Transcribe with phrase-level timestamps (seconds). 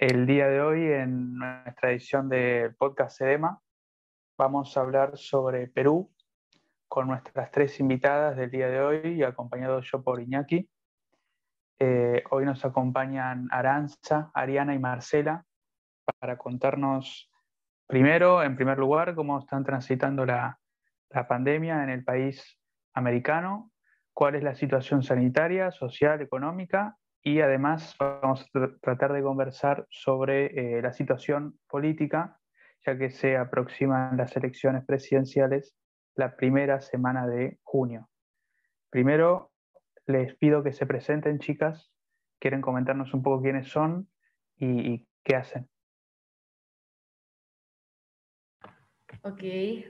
[0.00, 3.60] El día de hoy, en nuestra edición del podcast Sedema,
[4.38, 6.10] vamos a hablar sobre Perú
[6.88, 10.66] con nuestras tres invitadas del día de hoy, acompañado yo por Iñaki.
[11.78, 15.44] Eh, hoy nos acompañan Aranza, Ariana y Marcela
[16.18, 17.30] para contarnos
[17.86, 20.58] primero, en primer lugar, cómo están transitando la,
[21.10, 22.58] la pandemia en el país
[22.94, 23.70] americano,
[24.14, 30.78] cuál es la situación sanitaria, social, económica y además vamos a tratar de conversar sobre
[30.78, 32.38] eh, la situación política,
[32.86, 35.76] ya que se aproximan las elecciones presidenciales
[36.14, 38.08] la primera semana de junio.
[38.88, 39.52] Primero,
[40.06, 41.92] les pido que se presenten, chicas.
[42.38, 44.08] Quieren comentarnos un poco quiénes son
[44.56, 45.68] y, qué hacen.
[49.22, 49.42] Ok,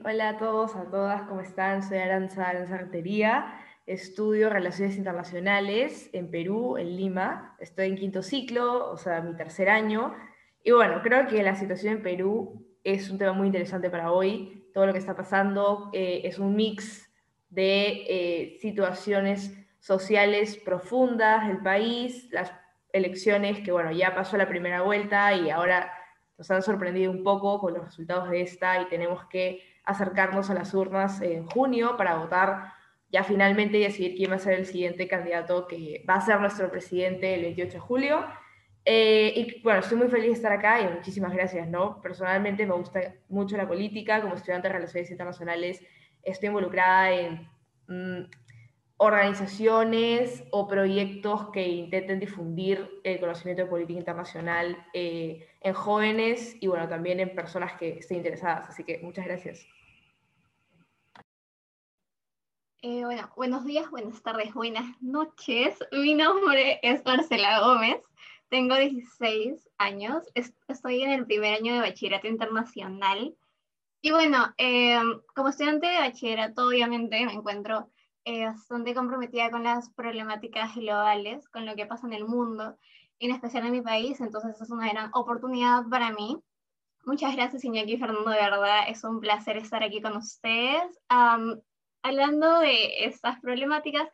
[0.03, 1.83] hola a todos, a todas, ¿cómo están?
[1.83, 3.53] Soy Aranza Aranza Artería
[3.91, 7.55] estudio Relaciones Internacionales en Perú, en Lima.
[7.59, 10.15] Estoy en quinto ciclo, o sea, mi tercer año.
[10.63, 14.69] Y bueno, creo que la situación en Perú es un tema muy interesante para hoy.
[14.73, 17.11] Todo lo que está pasando eh, es un mix
[17.49, 22.53] de eh, situaciones sociales profundas del país, las
[22.93, 25.91] elecciones que, bueno, ya pasó la primera vuelta y ahora
[26.37, 30.53] nos han sorprendido un poco con los resultados de esta y tenemos que acercarnos a
[30.53, 32.80] las urnas en junio para votar
[33.11, 36.71] ya finalmente decidir quién va a ser el siguiente candidato que va a ser nuestro
[36.71, 38.25] presidente el 28 de julio.
[38.85, 42.01] Eh, y bueno, estoy muy feliz de estar acá y muchísimas gracias, ¿no?
[42.01, 45.81] Personalmente me gusta mucho la política, como estudiante de Relaciones Internacionales
[46.23, 47.49] estoy involucrada en
[47.87, 48.29] mm,
[48.97, 56.67] organizaciones o proyectos que intenten difundir el conocimiento de política internacional eh, en jóvenes y
[56.67, 58.69] bueno, también en personas que estén interesadas.
[58.69, 59.65] Así que muchas gracias.
[62.83, 65.77] Eh, bueno, buenos días, buenas tardes, buenas noches.
[65.91, 68.01] Mi nombre es Marcela Gómez,
[68.49, 70.23] tengo 16 años,
[70.67, 73.37] estoy en el primer año de bachillerato internacional.
[74.01, 77.91] Y bueno, em, como estudiante de bachillerato, obviamente me encuentro
[78.25, 82.79] eh, bastante comprometida con las problemáticas globales, con lo que pasa en el mundo,
[83.19, 86.41] en especial en mi país, entonces es una gran oportunidad para mí.
[87.05, 90.99] Muchas gracias, Iñaki y Fernando, de verdad, es un placer estar aquí con ustedes
[92.03, 94.09] hablando de estas problemáticas,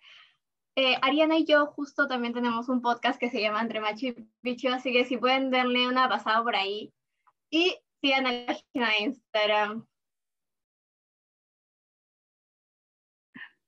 [0.75, 4.29] eh, Ariana y yo justo también tenemos un podcast que se llama Entre Macho y
[4.43, 6.93] Bicho, así que si pueden darle una pasada por ahí
[7.49, 9.87] y sigan a la página de Instagram.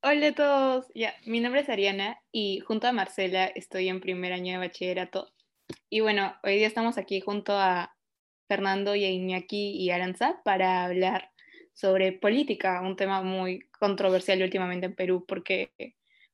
[0.01, 4.31] Hola a todos, ya, mi nombre es Ariana y junto a Marcela estoy en primer
[4.31, 5.33] año de bachillerato.
[5.89, 7.97] Y bueno, hoy día estamos aquí junto a
[8.47, 11.31] Fernando y a Iñaki y Aranza para hablar
[11.79, 15.71] sobre política, un tema muy controversial últimamente en Perú, porque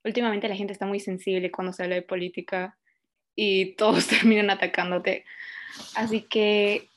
[0.03, 2.79] últimamente la gente está muy sensible cuando se habla de política
[3.35, 5.23] y todos terminan atacándote.
[5.95, 6.89] Así que,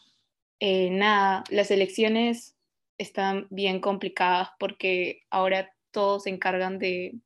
[0.60, 2.56] eh, nada, las elecciones
[2.96, 7.16] están bien complicadas porque ahora todos se encargan de,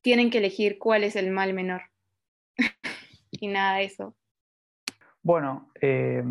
[0.00, 1.82] tienen que elegir cuál es el mal menor.
[3.30, 4.16] y nada de eso.
[5.22, 6.24] Bueno, eh,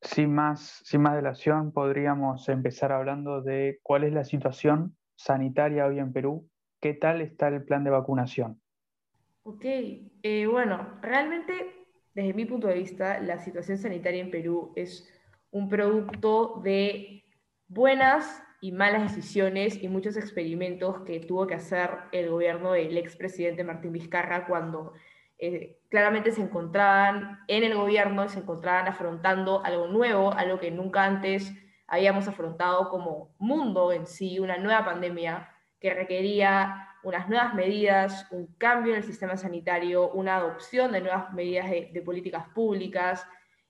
[0.00, 5.98] sin más, sin más dilación, podríamos empezar hablando de cuál es la situación sanitaria hoy
[5.98, 6.48] en Perú.
[6.80, 8.60] ¿Qué tal está el plan de vacunación?
[9.42, 11.78] Ok, eh, bueno, realmente
[12.18, 15.08] desde mi punto de vista, la situación sanitaria en Perú es
[15.52, 17.22] un producto de
[17.68, 23.62] buenas y malas decisiones y muchos experimentos que tuvo que hacer el gobierno del expresidente
[23.62, 24.94] Martín Vizcarra cuando
[25.38, 30.70] eh, claramente se encontraban en el gobierno y se encontraban afrontando algo nuevo, algo que
[30.70, 31.52] nunca antes
[31.86, 35.48] habíamos afrontado como mundo en sí, una nueva pandemia
[35.80, 41.32] que requería unas nuevas medidas, un cambio en el sistema sanitario, una adopción de nuevas
[41.32, 43.26] medidas de, políticas públicas,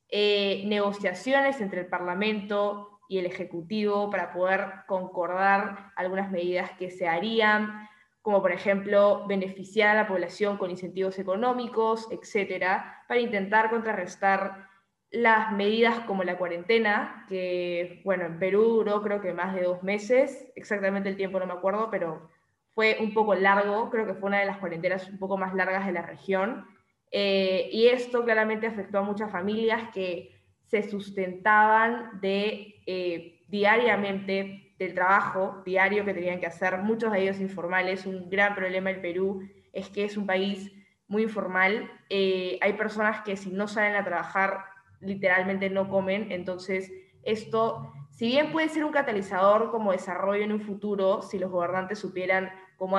[0.09, 7.07] eh, negociaciones entre el Parlamento y el Ejecutivo para poder concordar algunas medidas que se
[7.07, 7.89] harían
[8.29, 14.69] como por ejemplo beneficiar a la población con incentivos económicos, etcétera, para intentar contrarrestar
[15.11, 19.83] las medidas como la cuarentena, que bueno, en Perú duró creo que más de dos
[19.83, 22.29] meses, exactamente el tiempo no me acuerdo, pero
[22.75, 25.87] fue un poco largo, creo que fue una de las cuarentenas un poco más largas
[25.87, 26.67] de la región,
[27.11, 34.95] eh, y esto claramente afectó a muchas familias que se sustentaban de eh, diariamente del
[34.95, 38.07] trabajo diario que tenían que hacer, muchos de ellos informales.
[38.07, 39.43] Un gran problema en Perú
[39.73, 40.73] es que es un país
[41.09, 41.91] muy informal.
[42.09, 44.65] Eh, hay personas que si no salen a trabajar,
[45.01, 46.31] literalmente no comen.
[46.31, 46.93] Entonces,
[47.23, 51.99] esto, si bien puede ser un catalizador como desarrollo en un futuro, si los gobernantes
[51.99, 52.99] supieran cómo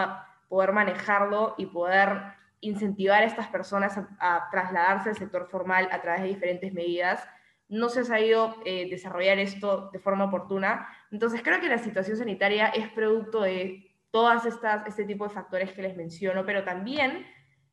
[0.50, 2.24] poder manejarlo y poder
[2.62, 7.26] incentivar a estas personas a, trasladarse al sector formal a través de diferentes medidas.
[7.70, 10.90] No se ha sabido eh, desarrollar esto de forma oportuna.
[11.12, 15.72] Entonces creo que la situación sanitaria es producto de todas estas, este tipo de factores
[15.72, 17.26] que les menciono, pero también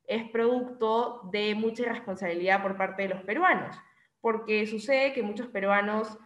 [0.07, 3.77] es producto de mucha irresponsabilidad por parte de los peruanos,
[4.21, 6.19] porque sucede que muchos peruanos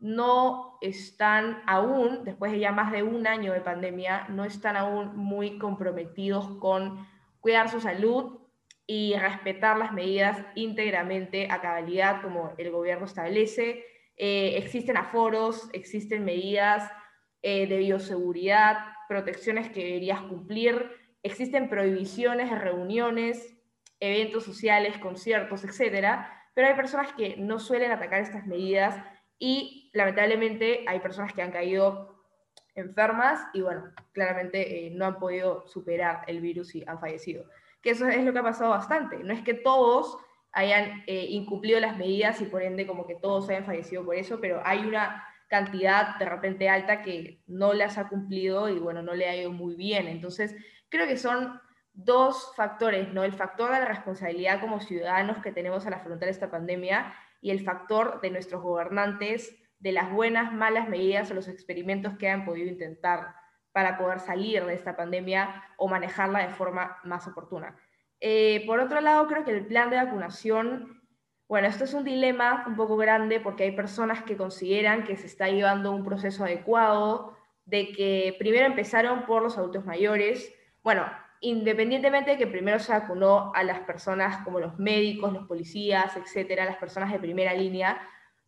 [0.00, 5.16] no están aún, después de ya más de un año de pandemia, no están aún
[5.16, 7.06] muy comprometidos con
[7.40, 8.38] cuidar su salud
[8.90, 13.84] y respetar las medidas íntegramente a cabalidad como el gobierno establece.
[14.16, 16.90] Eh, existen aforos, existen medidas
[17.42, 20.90] eh, de bioseguridad, protecciones que deberías cumplir,
[21.22, 23.58] existen prohibiciones de reuniones,
[24.00, 26.20] eventos sociales, conciertos, etc.
[26.54, 28.96] Pero hay personas que no suelen atacar estas medidas
[29.38, 32.24] y lamentablemente hay personas que han caído
[32.74, 37.44] enfermas y bueno, claramente eh, no han podido superar el virus y han fallecido.
[37.82, 39.18] Que eso es lo que ha pasado bastante.
[39.18, 40.18] No es que todos
[40.52, 44.40] hayan eh, incumplido las medidas y por ende como que todos hayan fallecido por eso,
[44.40, 49.14] pero hay una cantidad de repente alta que no las ha cumplido y bueno, no
[49.14, 50.06] le ha ido muy bien.
[50.08, 50.54] Entonces,
[50.88, 51.60] creo que son
[51.94, 53.24] dos factores, ¿no?
[53.24, 57.64] El factor de la responsabilidad como ciudadanos que tenemos al afrontar esta pandemia y el
[57.64, 62.68] factor de nuestros gobernantes, de las buenas, malas medidas o los experimentos que han podido
[62.68, 63.34] intentar
[63.78, 67.76] para poder salir de esta pandemia o manejarla de forma más oportuna.
[68.18, 71.00] Eh, por otro lado, creo que el plan de vacunación,
[71.46, 75.26] bueno, esto es un dilema un poco grande porque hay personas que consideran que se
[75.26, 77.36] está llevando un proceso adecuado,
[77.66, 80.52] de que primero empezaron por los adultos mayores.
[80.82, 81.04] Bueno,
[81.40, 86.64] independientemente de que primero se vacunó a las personas como los médicos, los policías, etcétera,
[86.64, 88.00] las personas de primera línea,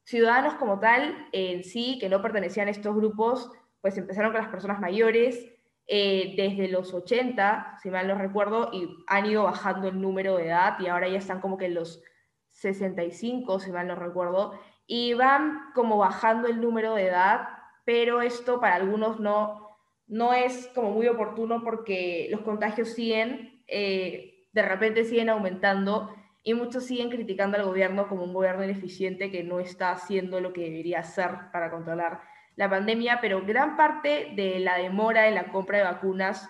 [0.02, 4.50] ciudadanos como tal en sí, que no pertenecían a estos grupos, pues empezaron con las
[4.50, 5.46] personas mayores
[5.86, 10.46] eh, desde los 80, si mal no recuerdo, y han ido bajando el número de
[10.46, 12.02] edad y ahora ya están como que en los
[12.50, 14.52] 65, si mal no recuerdo,
[14.86, 17.48] y van como bajando el número de edad,
[17.84, 24.46] pero esto para algunos no, no es como muy oportuno porque los contagios siguen, eh,
[24.52, 29.42] de repente siguen aumentando y muchos siguen criticando al gobierno como un gobierno ineficiente que
[29.42, 32.20] no está haciendo lo que debería hacer para controlar
[32.56, 36.48] la pandemia, pero gran parte de la demora en la compra de vacunas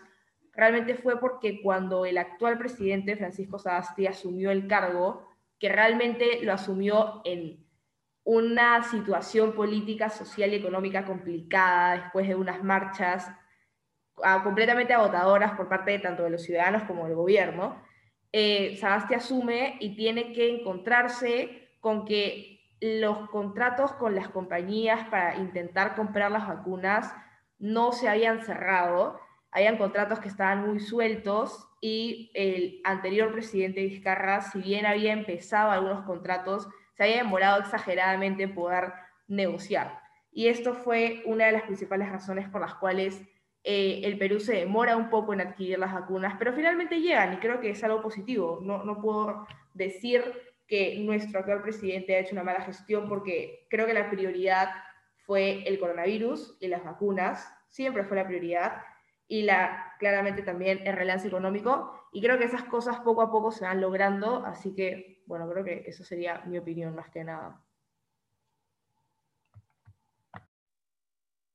[0.52, 6.52] realmente fue porque cuando el actual presidente Francisco Sagasti asumió el cargo, que realmente lo
[6.52, 7.64] asumió en
[8.24, 13.30] una situación política, social y económica complicada después de unas marchas
[14.42, 17.82] completamente agotadoras por parte de tanto de los ciudadanos como del gobierno,
[18.32, 25.94] eh, asume y tiene que encontrarse con que los contratos con las compañías para intentar
[25.94, 27.12] comprar las vacunas
[27.58, 34.40] no se habían cerrado, habían contratos que estaban muy sueltos y el anterior presidente Vizcarra,
[34.42, 38.92] si bien había empezado algunos contratos, se había demorado exageradamente en poder
[39.28, 40.00] negociar.
[40.32, 43.20] Y esto fue una de las principales razones por las cuales
[43.64, 47.38] eh, el Perú se demora un poco en adquirir las vacunas, pero finalmente llegan y
[47.38, 48.60] creo que es algo positivo.
[48.62, 53.86] No, no puedo decir que nuestro actual presidente ha hecho una mala gestión porque creo
[53.86, 54.70] que la prioridad
[55.16, 58.80] fue el coronavirus y las vacunas, siempre fue la prioridad,
[59.26, 63.50] y la, claramente también el relance económico, y creo que esas cosas poco a poco
[63.50, 67.60] se van logrando, así que, bueno, creo que eso sería mi opinión más que nada.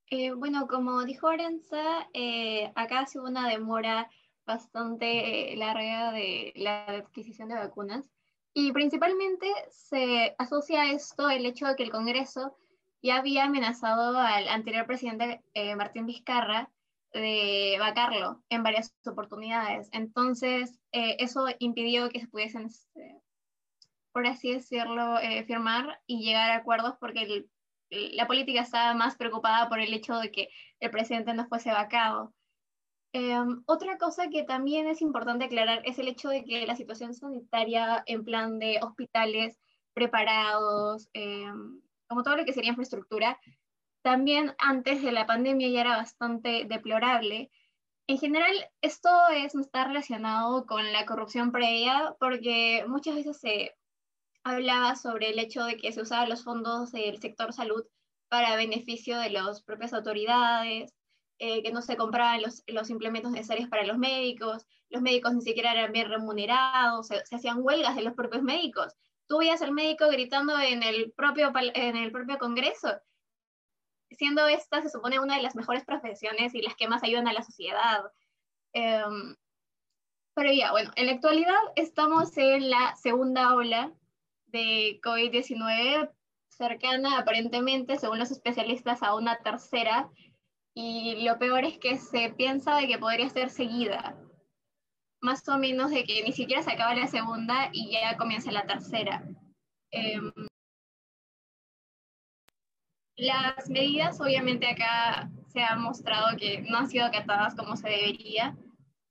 [0.10, 4.10] Eh, bueno, como dijo Arenza, eh, acá se hubo una demora
[4.46, 8.15] bastante larga de la adquisición de vacunas
[8.58, 12.58] y principalmente se asocia a esto el hecho de que el Congreso
[13.04, 16.72] ya había amenazado al anterior presidente eh, Martín Vizcarra
[17.14, 19.90] de vacarlo en varias oportunidades.
[19.92, 23.22] Entonces, eso impidió que se pudiesen, este,
[24.12, 27.46] por así decirlo, firmar y llegar a acuerdos porque
[27.90, 32.34] la política estaba más preocupada por el hecho de que el presidente no fuese vacado.
[33.18, 37.14] Em, otra cosa que también es importante aclarar es el hecho de que la situación
[37.14, 39.58] sanitaria en plan de hospitales
[39.94, 43.40] preparados, em, como todo lo que sería infraestructura,
[44.02, 47.50] también antes de la pandemia ya era bastante deplorable.
[48.08, 53.76] En general, esto es, está relacionado con la corrupción previa porque muchas veces se
[54.44, 57.86] hablaba sobre el hecho de que se usaban los fondos del sector salud
[58.28, 60.94] para beneficio de las propias autoridades,
[61.40, 65.42] eh, que no se compraban los, los, implementos necesarios para los médicos, los médicos ni
[65.42, 68.94] siquiera eran bien remunerados, se, hacían huelgas de los propios médicos.
[69.28, 72.90] Tú veías al médico gritando en el propio, en el propio Congreso,
[74.12, 77.34] siendo esta, se supone, una de las mejores profesiones y las que más ayudan a
[77.34, 78.04] la sociedad.
[78.74, 79.36] Em,
[80.36, 83.94] Pero ya, bueno, en la actualidad estamos en la segunda ola
[84.48, 86.12] de COVID-19
[86.50, 90.10] cercana aparentemente, según los especialistas, a una tercera.
[90.78, 94.18] Y lo peor es que se piensa de que podría ser seguida,
[95.22, 98.66] más o menos de que ni siquiera se acaba la segunda y ya comienza la
[98.66, 99.24] tercera.
[99.92, 100.34] Em,
[103.16, 108.58] las medidas, obviamente, acá se ha mostrado que no han sido acatadas como se debería.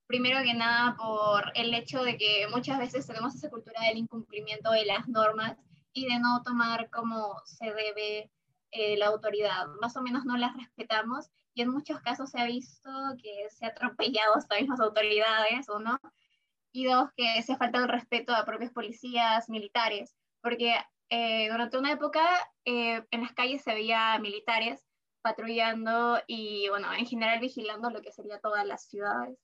[0.06, 4.70] Primero que nada, por el hecho de que muchas veces tenemos esa cultura del incumplimiento
[4.72, 5.56] de las normas
[5.94, 8.30] y de no tomar como se debe
[8.74, 9.68] eh, la autoridad.
[9.80, 12.90] Más o menos no las respetamos y en muchos casos se ha visto
[13.22, 15.98] que se ha atropellado hasta mismas autoridades, ¿o no?
[16.72, 20.74] Y dos, que se ha faltado el respeto a propios policías, militares, porque
[21.08, 22.26] eh, durante una época
[22.64, 24.84] eh, en las calles se veía militares
[25.22, 29.38] patrullando y, bueno, en general vigilando lo que sería todas las ciudades.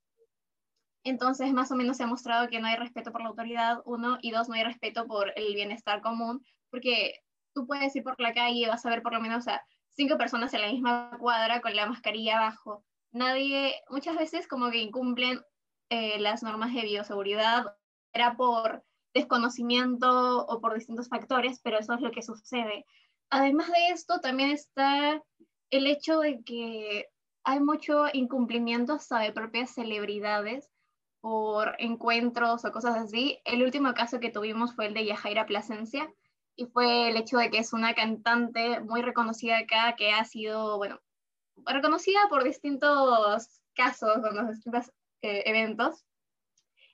[1.05, 4.19] Entonces, más o menos se ha mostrado que no hay respeto por la autoridad, uno,
[4.21, 7.21] y dos, no hay respeto por el bienestar común, porque
[7.54, 10.16] tú puedes ir por la calle y vas a ver por lo menos a cinco
[10.19, 12.85] personas en la misma cuadra con la mascarilla abajo.
[13.12, 15.40] Nadie, muchas veces como que incumplen
[15.88, 17.66] eh, las normas de bioseguridad,
[18.12, 22.85] era por desconocimiento o por distintos factores, pero eso es lo que sucede.
[23.28, 25.23] Además de esto, también está
[25.71, 27.09] el hecho de que
[27.45, 30.71] hay mucho incumplimiento hasta de propias celebridades
[31.21, 33.40] por encuentros o cosas así.
[33.45, 36.12] El último caso que tuvimos fue el de Yajaira Plasencia
[36.61, 40.76] y fue el hecho de que es una cantante muy reconocida acá que ha sido,
[40.76, 41.00] bueno,
[41.64, 46.05] reconocida por distintos casos, con los distintos eh, eventos.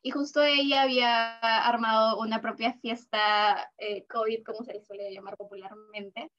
[0.02, 5.36] Y justo ella había armado una propia fiesta eh, COVID, como se le suele llamar
[5.36, 6.30] popularmente,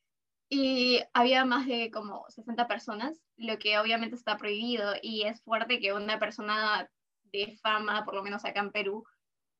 [0.48, 5.82] y había más de como 60 personas, lo que obviamente está prohibido y es fuerte
[5.82, 6.90] que una persona
[7.26, 9.04] de fama, por lo menos acá en Perú,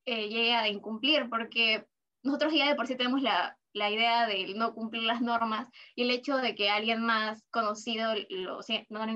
[0.06, 1.86] eh, llegue a incumplir, porque
[2.22, 6.02] nosotros ya de por sí tenemos la, la idea de no cumplir las normas y
[6.02, 9.06] el hecho de que alguien más conocido lo, no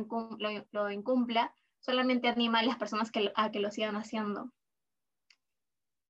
[0.72, 4.50] lo, incumpla solamente anima a las personas a que lo sigan haciendo.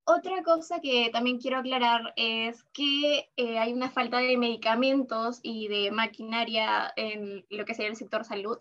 [0.05, 5.69] Otra cosa que también quiero aclarar es que eh, hay una falta de medicamentos y
[5.69, 8.59] de maquinaria en lo que sería el sector salud.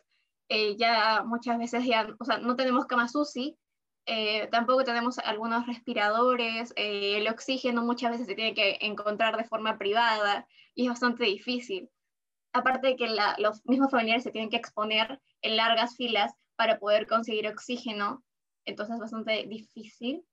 [0.49, 3.57] Eh, ya muchas veces ya, o sea, no tenemos camas UCI,
[4.05, 9.77] eh, tampoco tenemos algunos respiradores, el oxígeno muchas veces se tiene que encontrar de forma
[9.77, 11.89] privada y es bastante difícil.
[12.53, 17.07] Aparte de que los mismos familiares se tienen que exponer en largas filas para poder
[17.07, 18.23] conseguir oxígeno,
[18.65, 20.25] entonces es bastante difícil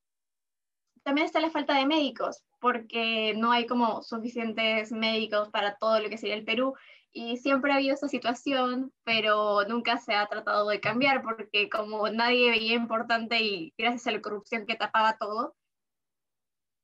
[1.08, 6.10] también está la falta de médicos, porque no hay como suficientes médicos para todo lo
[6.10, 6.74] que sería el Perú.
[7.12, 12.08] Y siempre ha habido esta situación, pero nunca se ha tratado de cambiar, porque como
[12.10, 15.56] nadie veía importante y gracias a la corrupción que tapaba todo.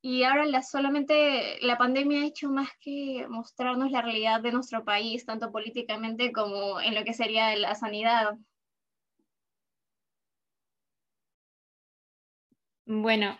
[0.02, 4.84] Y ahora la, solamente la pandemia ha hecho más que mostrarnos la realidad de nuestro
[4.84, 8.36] país, tanto políticamente como en lo que sería la sanidad.
[12.86, 13.38] Bueno,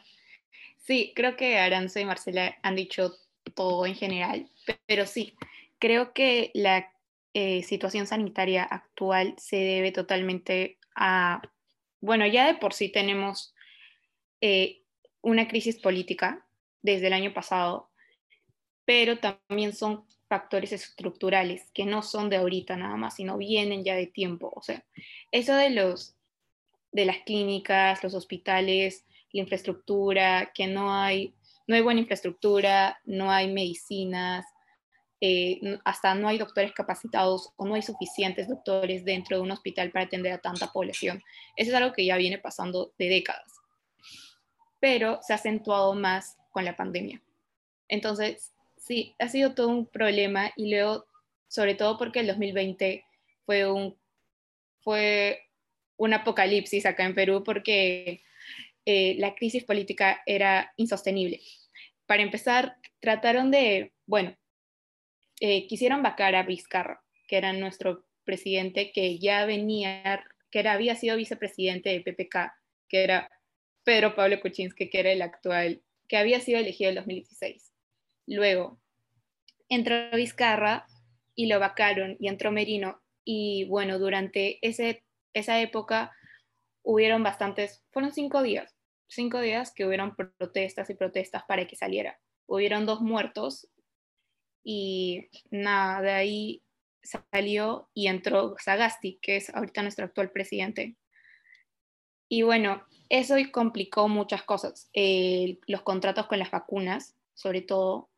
[0.85, 3.15] Sí, creo que Aranzo y Marcela han dicho
[3.55, 4.51] todo en general,
[4.87, 5.35] pero sí,
[5.85, 6.91] creo que la
[7.35, 11.43] eh, situación sanitaria actual se debe totalmente a,
[12.01, 13.55] bueno, ya de por sí tenemos
[14.41, 14.81] eh,
[15.21, 16.47] una crisis política
[16.81, 17.91] desde el año pasado,
[18.87, 23.95] pero también son factores estructurales que no son de ahorita nada más, sino vienen ya
[23.95, 24.55] de tiempo.
[24.57, 24.83] O sea,
[25.33, 26.17] eso de los
[26.93, 31.35] de las clínicas, los hospitales, la infraestructura, que no hay,
[31.67, 34.47] no hay buena infraestructura, no hay medicinas,
[35.27, 39.91] eh, hasta no hay doctores capacitados o no hay suficientes doctores dentro de un hospital
[39.91, 41.23] para atender a tanta población.
[41.57, 43.51] Eso es algo que ya viene pasando de décadas,
[44.81, 47.23] pero se ha acentuado más con la pandemia.
[47.89, 51.07] Entonces, sí, ha sido todo un problema y luego,
[51.49, 53.03] sobre todo porque el 2020
[53.47, 53.97] fue un,
[54.81, 55.41] fue
[55.97, 58.23] un apocalipsis acá en Perú porque
[58.85, 61.41] eh, la crisis política era insostenible.
[62.05, 64.37] Para empezar, trataron de, bueno,
[65.41, 70.97] eh, quisieron vacar a Vizcarra, que era nuestro presidente que ya venía, que era, había
[70.97, 72.53] sido vicepresidente de PPK,
[72.89, 73.31] que era
[73.85, 77.73] Pedro Pablo Kuczynski, que era el actual, que había sido elegido en 2016.
[78.27, 78.81] Luego
[79.69, 80.87] entró Vizcarra
[81.35, 83.03] y lo vacaron y entró Merino.
[83.25, 86.13] Y bueno, durante ese, esa época
[86.83, 88.77] hubieron bastantes, fueron cinco días,
[89.09, 92.19] cinco días que hubieron protestas y protestas para que saliera.
[92.47, 93.69] Hubieron dos muertos
[94.65, 96.63] y nada, de ahí
[97.03, 100.97] salió y entró Sagasti, que es ahorita nuestro actual presidente.
[102.29, 104.89] Y bueno, eso complicó muchas cosas.
[104.95, 108.11] Eh, los contratos con las vacunas, sobre todo,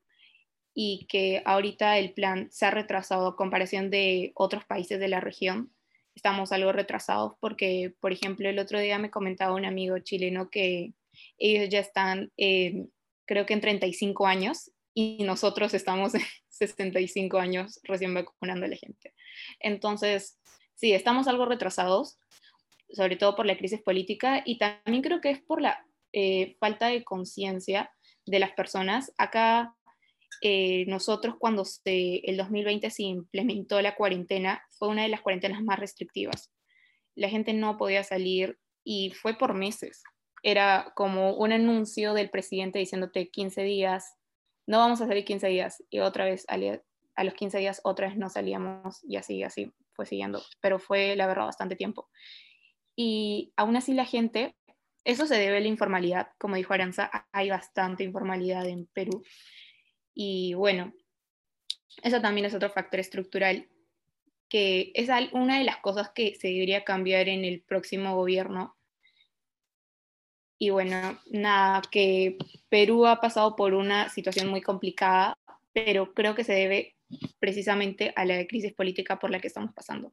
[0.73, 5.21] y que ahorita el plan se ha retrasado a comparación de otros países de la
[5.21, 5.73] región.
[6.15, 10.93] Estamos algo retrasados porque, por ejemplo, el otro día me comentaba un amigo chileno que
[11.39, 18.15] ellos ya están, creo que en 35 años y nosotros estamos en 65 años recién
[18.15, 19.13] vacunando a la gente.
[19.61, 20.41] Entonces,
[20.75, 22.19] sí, estamos algo retrasados,
[22.89, 26.89] sobre todo por la crisis política y también creo que es por la eh, falta
[26.89, 27.93] de conciencia
[28.25, 29.13] de las personas.
[29.19, 29.77] Acá
[30.41, 35.63] eh, nosotros cuando se, el 2020 se implementó la cuarentena, fue una de las cuarentenas
[35.63, 36.51] más restrictivas.
[37.15, 40.03] La gente no podía salir y fue por meses.
[40.43, 44.16] Era como un anuncio del presidente diciéndote 15 días,
[44.67, 48.17] no vamos a salir 15 días y otra vez a los 15 días otra vez
[48.17, 52.09] no salíamos y así, así fue siguiendo, pero fue la verdad bastante tiempo.
[52.95, 54.57] Y aún así la gente,
[55.05, 59.23] eso se debe a la informalidad, como dijo Aranza, hay bastante informalidad en Perú
[60.15, 60.93] y bueno,
[62.03, 63.69] eso también es otro factor estructural
[64.49, 68.77] que es una de las cosas que se debería cambiar en el próximo gobierno.
[70.59, 75.37] Y bueno, nada, que Perú ha pasado por una situación muy complicada,
[75.73, 76.97] pero creo que se debe
[77.39, 80.13] precisamente a la crisis política por la que estamos pasando.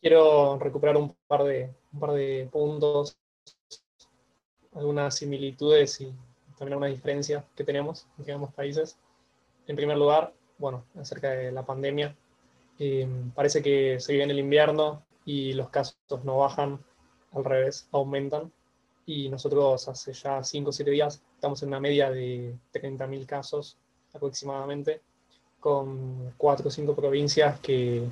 [0.00, 3.16] Quiero recuperar un par de, un par de puntos
[4.74, 6.12] algunas similitudes y
[6.58, 8.98] también algunas diferencias que tenemos en ambos países.
[9.66, 12.14] En primer lugar, bueno, acerca de la pandemia.
[12.78, 16.80] Eh, parece que se viene el invierno y los casos no bajan,
[17.32, 18.52] al revés, aumentan.
[19.06, 23.76] Y nosotros hace ya 5 o 7 días estamos en una media de 30.000 casos
[24.14, 25.02] aproximadamente,
[25.60, 28.08] con 4 o 5 provincias que,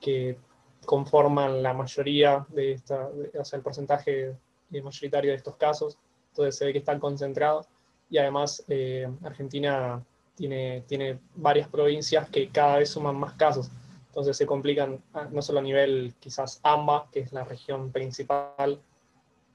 [0.00, 0.38] que
[0.84, 4.36] conforman la mayoría de esta, o sea, el porcentaje
[4.70, 5.98] mayoritario de estos casos,
[6.30, 7.66] entonces se ve que están concentrados.
[8.08, 10.02] Y además eh, Argentina
[10.34, 13.70] tiene, tiene varias provincias que cada vez suman más casos,
[14.16, 18.80] entonces se complican ah, no solo a nivel quizás AMBA, que es la región principal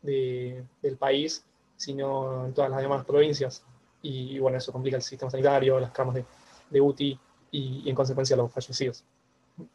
[0.03, 1.43] de, del país,
[1.77, 3.65] sino en todas las demás provincias.
[4.03, 6.25] Y, bueno, eso complica el sistema sanitario, las camas de,
[6.69, 7.19] de UTI
[7.49, 9.03] y, en consecuencia los fallecidos.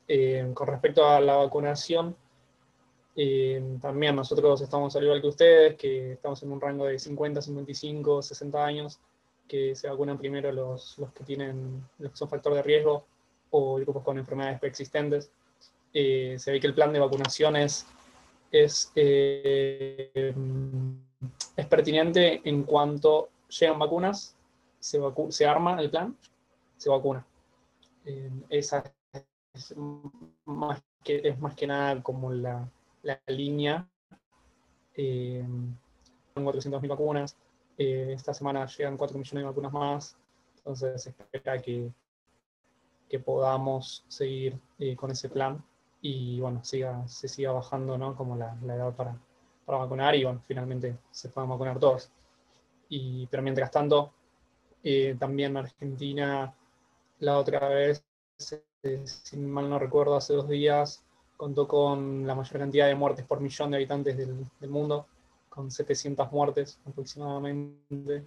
[0.06, 2.14] Eh, con respecto a la vacunación,
[3.16, 7.42] eh, también nosotros estamos al igual que ustedes, que estamos en un rango de 50,
[7.42, 9.00] 55, 60 años,
[9.48, 13.04] que se vacunan primero los, los que tienen, los que son factor de riesgo
[13.50, 15.30] o grupos con enfermedades preexistentes.
[15.92, 17.86] Eh, se ve que el plan de vacunaciones
[18.50, 20.34] es, eh,
[21.68, 24.36] pertinente en cuanto llegan vacunas,
[24.78, 26.16] se, arma el plan,
[26.76, 27.26] se vacuna.
[28.48, 28.84] esa
[29.54, 29.74] es
[30.44, 32.68] más, que, nada como la,
[33.02, 33.88] la línea.
[34.94, 35.44] Eh,
[36.34, 37.36] 400.000 vacunas.
[37.78, 40.16] Eh, esta semana llegan 4 millones de vacunas más.
[40.58, 41.90] Entonces se espera que,
[43.08, 45.62] que podamos seguir eh, con ese plan
[46.00, 48.16] y bueno, siga, se siga bajando ¿no?
[48.16, 49.16] como la, la edad para,
[49.64, 52.10] para, vacunar y bueno, finalmente se puedan vacunar todos.
[52.88, 54.12] Y, pero mientras tanto,
[54.82, 56.54] eh, también Argentina,
[57.18, 58.04] la otra vez,
[58.82, 61.02] eh, si mal no recuerdo, hace dos días
[61.36, 65.06] contó con la mayor cantidad de muertes por millón de habitantes del, mundo,
[65.48, 68.24] con 700 muertes aproximadamente.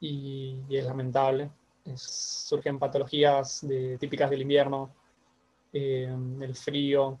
[0.00, 1.50] Y, es lamentable.
[1.96, 3.66] Surgen patologías
[3.98, 4.94] típicas del invierno,
[5.72, 7.18] eh, el frío,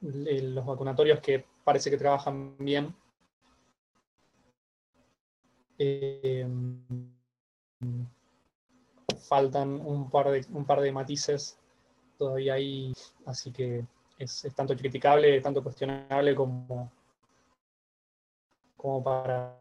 [0.00, 2.94] los vacunatorios que parece que trabajan bien.
[5.78, 6.46] Eh,
[9.28, 11.58] faltan un par de, un par de matices
[12.18, 12.92] todavía ahí,
[13.26, 13.84] así que
[14.18, 16.90] es, tanto criticable, tanto cuestionable como,
[18.76, 19.58] como para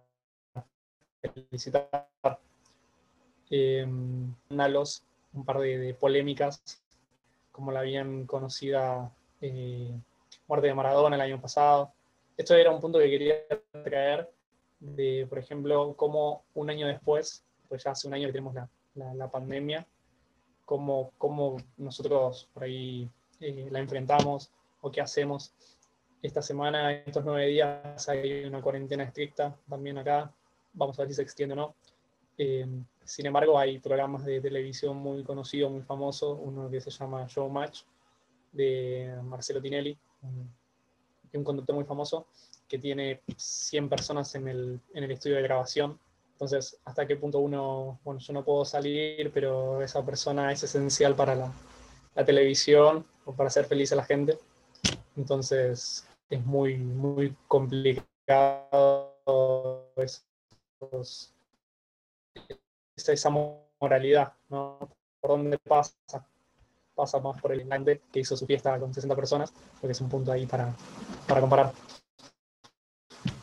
[1.21, 1.89] felicitar.
[3.51, 6.81] Eh, un par de, polémicas,
[7.51, 9.11] como la bien conocida
[9.41, 9.93] eh,
[10.47, 11.93] muerte de Maradona el año pasado.
[12.35, 13.35] Esto era un punto que quería
[13.83, 14.29] traer,
[14.79, 19.13] de, por ejemplo, cómo un año después, pues ya hace un año que tenemos la,
[19.13, 19.85] la pandemia,
[21.17, 23.09] cómo, nosotros por ahí
[23.39, 25.53] eh, la enfrentamos o qué hacemos.
[26.21, 30.31] Esta semana, estos nueve días, hay una cuarentena estricta también acá.
[30.73, 31.75] Vamos a ver si se extiende o no.
[32.37, 32.67] Eh,
[33.11, 36.37] sin embargo, hay programas de televisión muy conocidos, muy famosos.
[36.41, 37.83] Uno que se llama Showmatch,
[38.51, 42.27] de Marcelo Tinelli, un, conductor muy famoso,
[42.67, 45.99] que tiene 100 personas en el, en el estudio de grabación
[46.41, 51.15] entonces, hasta qué punto uno, bueno, yo no puedo salir, pero esa persona es esencial
[51.15, 51.53] para la,
[52.15, 54.39] la televisión o para hacer feliz a la gente.
[55.15, 59.13] Entonces es muy, muy complicado
[63.09, 64.79] esa moralidad, ¿no?
[65.19, 66.25] ¿Por dónde pasa?
[66.95, 70.09] Pasa más por el Inlande que hizo su fiesta con 60 personas, porque es un
[70.09, 70.75] punto ahí para,
[71.27, 71.71] para comparar.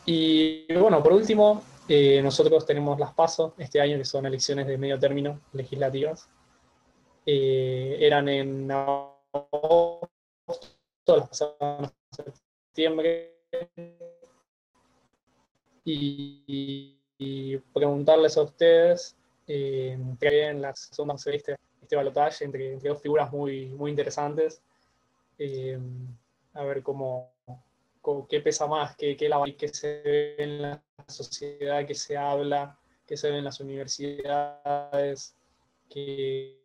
[0.05, 4.77] Y bueno, por último, eh, nosotros tenemos las PASO este año, que son elecciones de
[4.77, 6.29] medio término legislativas.
[7.25, 10.09] Eh, eran en agosto,
[11.07, 12.33] las pasadas en
[12.73, 13.35] septiembre.
[15.83, 16.95] Y,
[17.73, 19.17] preguntarles a ustedes
[19.51, 21.57] eh, en la segunda se este,
[21.95, 24.61] balotaje entre, entre, dos figuras muy, muy interesantes.
[25.39, 25.79] Eh,
[26.53, 27.31] a ver cómo,
[28.29, 32.77] qué pesa más, qué, qué, la, qué se ve en la sociedad, qué se habla,
[33.07, 35.35] qué se ve en las universidades,
[35.89, 36.59] qué,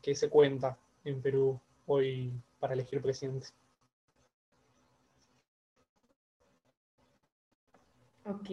[0.00, 3.48] qué se cuenta en Perú hoy para elegir presidente.
[8.24, 8.48] Ok.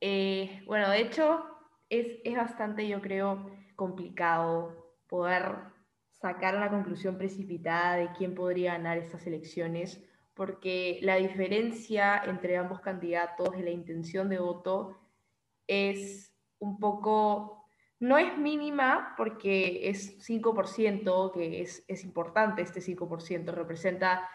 [0.00, 1.44] Eh, bueno, de hecho,
[1.92, 5.56] es, es, bastante, yo creo, complicado poder
[6.08, 10.02] sacar una conclusión precipitada de quién podría ganar estas elecciones,
[10.32, 15.00] porque la diferencia entre ambos candidatos y la intención de voto
[15.66, 17.66] es un poco,
[18.00, 24.26] no es mínima porque es 5%, que es, es importante este 5%, representa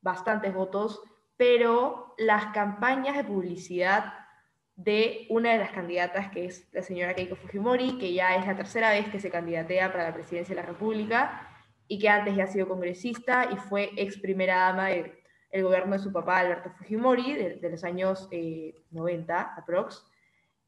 [0.00, 1.02] bastantes votos,
[1.36, 4.21] pero las campañas de publicidad
[4.76, 8.56] de una de las candidatas, que es la señora Keiko Fujimori, que ya es la
[8.56, 11.48] tercera vez que se candidatea para la presidencia de la República
[11.88, 15.98] y que antes ya ha sido congresista y fue ex primera dama del gobierno de
[15.98, 18.28] su papá, Alberto Fujimori, de, los años
[18.90, 20.06] 90, eh, aprox.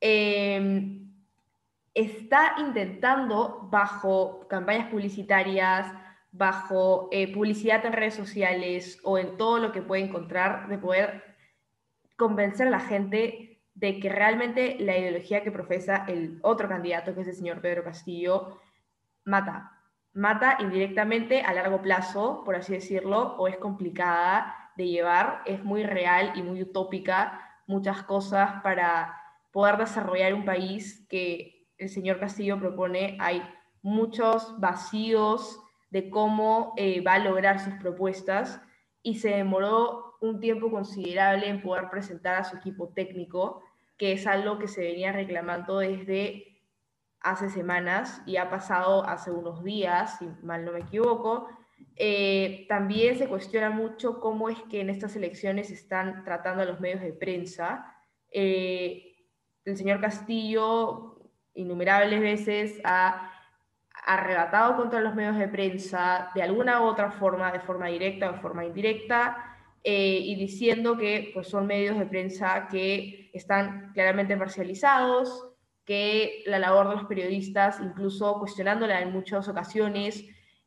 [0.01, 1.11] Em,
[1.95, 5.91] está intentando, bajo campañas publicitarias,
[6.31, 11.23] bajo eh, publicidad en redes sociales o en todo lo que puede encontrar, de poder
[12.17, 17.23] convencer a la gente de que realmente la ideología que profesa el otro candidato, que
[17.23, 18.61] es el señor Pedro Castillo,
[19.25, 19.73] mata.
[20.13, 25.85] Mata indirectamente a largo plazo, por así decirlo, o es complicada de llevar, es muy
[25.85, 29.17] real y muy utópica muchas cosas para
[29.53, 33.17] poder desarrollar un país que el señor Castillo propone.
[33.21, 33.43] Hay
[33.83, 35.61] muchos vacíos
[35.91, 38.61] de cómo eh, va a lograr sus propuestas
[39.03, 43.63] y se demoró un tiempo considerable en poder presentar a su equipo técnico,
[43.97, 46.55] que es algo que se venía reclamando desde
[47.21, 51.49] hace semanas y ha pasado hace unos días, si mal no me equivoco.
[51.97, 56.81] Eh, también se cuestiona mucho cómo es que en estas elecciones están tratando a los
[56.81, 57.97] medios de prensa.
[58.31, 59.17] Eh,
[59.65, 61.15] el señor Castillo
[61.55, 63.31] innumerables veces ha
[64.07, 68.33] arrebatado contra los medios de prensa de alguna u otra forma, de forma directa o
[68.33, 69.54] de forma indirecta,
[69.87, 75.51] eh, y diciendo que pues, son medios de prensa que están claramente parcializados,
[75.85, 80.25] que la labor de los periodistas, incluso cuestionándola en muchas ocasiones,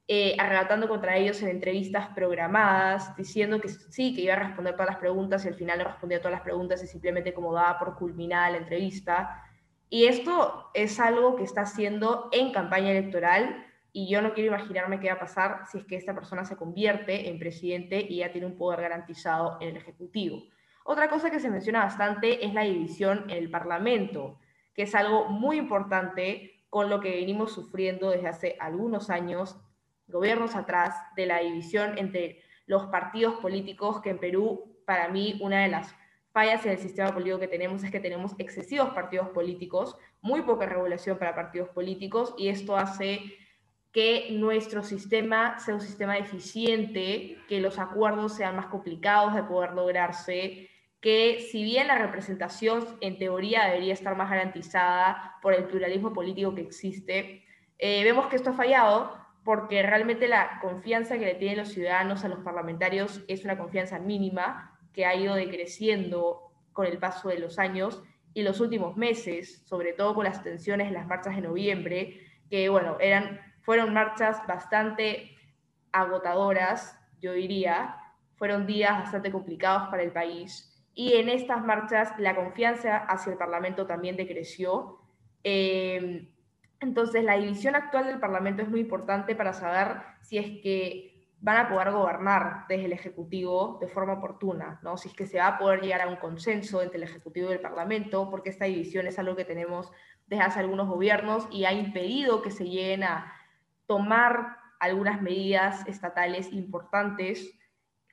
[0.07, 4.91] eh, arrebatando contra ellos en entrevistas programadas, diciendo que sí, que iba a responder todas
[4.91, 7.95] las preguntas y al final no respondía todas las preguntas y simplemente como daba por
[7.97, 9.43] culminada la entrevista.
[9.89, 13.66] Y esto es algo que está haciendo en campaña electoral
[13.97, 16.55] y yo no quiero imaginarme qué va a pasar si es que esta persona se
[16.55, 20.43] convierte en presidente y ya tiene un poder garantizado en el Ejecutivo.
[20.85, 24.37] Otra cosa que se menciona bastante es la división en el Parlamento,
[24.75, 29.59] que es algo muy importante con lo que venimos sufriendo desde hace algunos años,
[30.05, 35.63] gobiernos atrás, de la división entre los partidos políticos, que en Perú, para mí, una
[35.63, 35.95] de las
[36.31, 40.67] fallas en el sistema político que tenemos es que tenemos excesivos partidos políticos, muy poca
[40.67, 43.23] regulación para partidos políticos, y esto hace
[43.91, 49.73] que nuestro sistema sea un sistema eficiente, que los acuerdos sean más complicados de poder
[49.73, 50.69] lograrse,
[51.01, 56.53] que si bien la representación en teoría debería estar más garantizada por el pluralismo político
[56.53, 57.43] que existe,
[57.77, 62.25] eh, vemos que esto ha fallado porque realmente la confianza que le tienen los ciudadanos
[62.25, 67.39] a los parlamentarios es una confianza mínima que ha ido decreciendo con el paso de
[67.39, 71.41] los años y los últimos meses, sobre todo con las tensiones en las marchas de
[71.41, 72.19] noviembre,
[72.49, 75.35] que bueno, eran fueron marchas bastante
[75.91, 77.97] agotadoras, yo diría,
[78.37, 83.37] fueron días bastante complicados para el país y en estas marchas la confianza hacia el
[83.37, 85.01] Parlamento también decreció.
[85.43, 86.31] Eh,
[86.79, 91.57] entonces la división actual del Parlamento es muy importante para saber si es que van
[91.57, 94.95] a poder gobernar desde el Ejecutivo de forma oportuna, ¿no?
[94.95, 97.55] si es que se va a poder llegar a un consenso entre el Ejecutivo y
[97.55, 99.91] el Parlamento, porque esta división es algo que tenemos
[100.25, 103.33] desde hace algunos gobiernos y ha impedido que se lleguen a
[103.87, 107.57] tomar algunas medidas estatales importantes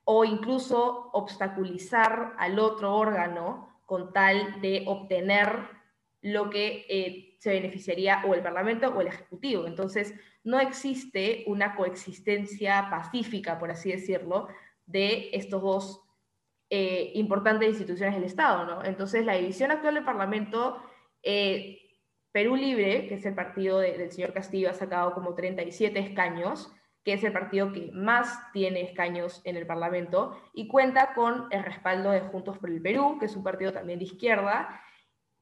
[0.04, 5.68] o incluso obstaculizar al otro órgano con tal de obtener
[6.22, 9.66] lo que eh, se beneficiaría o el Parlamento o el Ejecutivo.
[9.66, 14.48] Entonces, no existe una coexistencia pacífica, por así decirlo,
[14.86, 16.00] de estos dos
[16.70, 18.64] eh, importantes instituciones del Estado.
[18.64, 18.84] ¿no?
[18.84, 20.82] Entonces, la división actual del Parlamento,
[21.22, 21.83] eh,
[22.34, 26.68] Perú Libre, que es el partido del señor Castillo, ha sacado como 37 escaños,
[27.04, 31.62] que es el partido que más tiene escaños en el Parlamento, y cuenta con el
[31.62, 34.80] respaldo de Juntos por el Perú, que es un partido también de izquierda.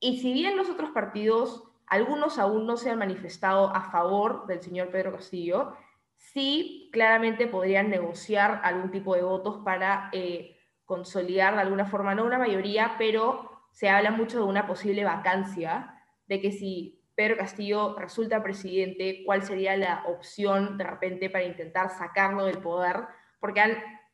[0.01, 4.61] Y si bien los otros partidos, algunos aún no se han manifestado a favor del
[4.61, 5.75] señor Pedro Castillo,
[6.19, 12.27] sí claramente podrían negociar algún tipo de votos para eh, consolidar de alguna forma, no
[12.27, 17.97] una mayoría, pero se habla mucho de una posible vacancia, de que si Pedro Castillo
[17.99, 23.05] resulta presidente, cuál sería la opción de repente para intentar sacarlo del poder,
[23.41, 23.61] porque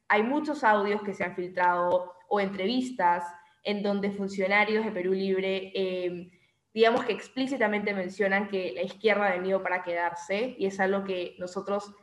[0.09, 3.25] hay muchos audios que se han filtrado o entrevistas
[3.63, 6.31] en donde funcionarios de Perú Libre, em,
[6.73, 11.37] digamos que explícitamente mencionan que la izquierda ha venido para quedarse y es algo que
[11.39, 11.95] nosotros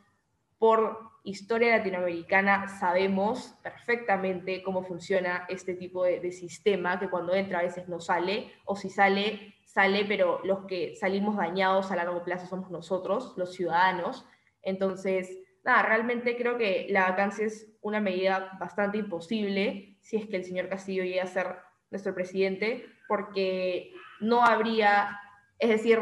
[0.58, 7.58] por historia latinoamericana sabemos perfectamente cómo funciona este tipo de, de sistema, que cuando entra
[7.58, 12.24] a veces no sale, o si sale sale, pero los que salimos dañados a largo
[12.24, 14.26] plazo somos nosotros, los ciudadanos.
[14.62, 20.36] Entonces, nada, realmente creo que la vacancia es una medida bastante imposible si es que
[20.36, 21.58] el señor Castillo llega a ser
[21.90, 25.20] nuestro presidente, porque no habría,
[25.58, 26.00] es decir,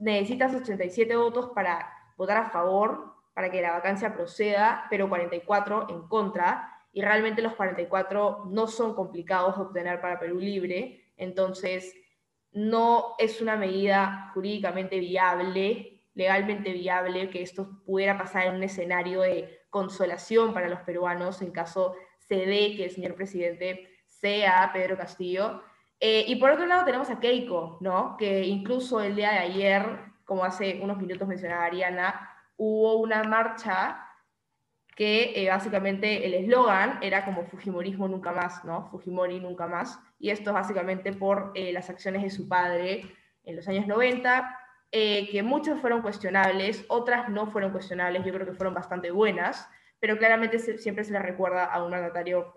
[0.00, 6.02] necesitas 87 votos para votar a favor, para que la vacancia proceda, pero 44 en
[6.08, 11.94] contra, y realmente los 44 no son complicados de obtener para Perú Libre, entonces
[12.52, 19.22] no es una medida jurídicamente viable, legalmente viable, que esto pudiera pasar en un escenario
[19.22, 24.96] de consolación para los peruanos en caso se dé que el señor presidente sea Pedro
[24.96, 25.62] Castillo.
[26.00, 28.16] Eh, y por otro lado tenemos a Keiko, ¿no?
[28.18, 29.82] que incluso el día de ayer,
[30.24, 32.31] como hace unos minutos mencionaba Ariana,
[32.62, 34.08] hubo una marcha
[34.94, 38.88] que eh, básicamente el eslogan era como Fujimorismo nunca más, ¿no?
[38.90, 39.98] Fujimori nunca más.
[40.18, 43.02] Y esto es básicamente por eh, las acciones de su padre
[43.44, 44.58] en los años 90,
[44.92, 49.68] eh, que muchas fueron cuestionables, otras no fueron cuestionables, yo creo que fueron bastante buenas,
[49.98, 52.54] pero claramente siempre se le recuerda a un mandatario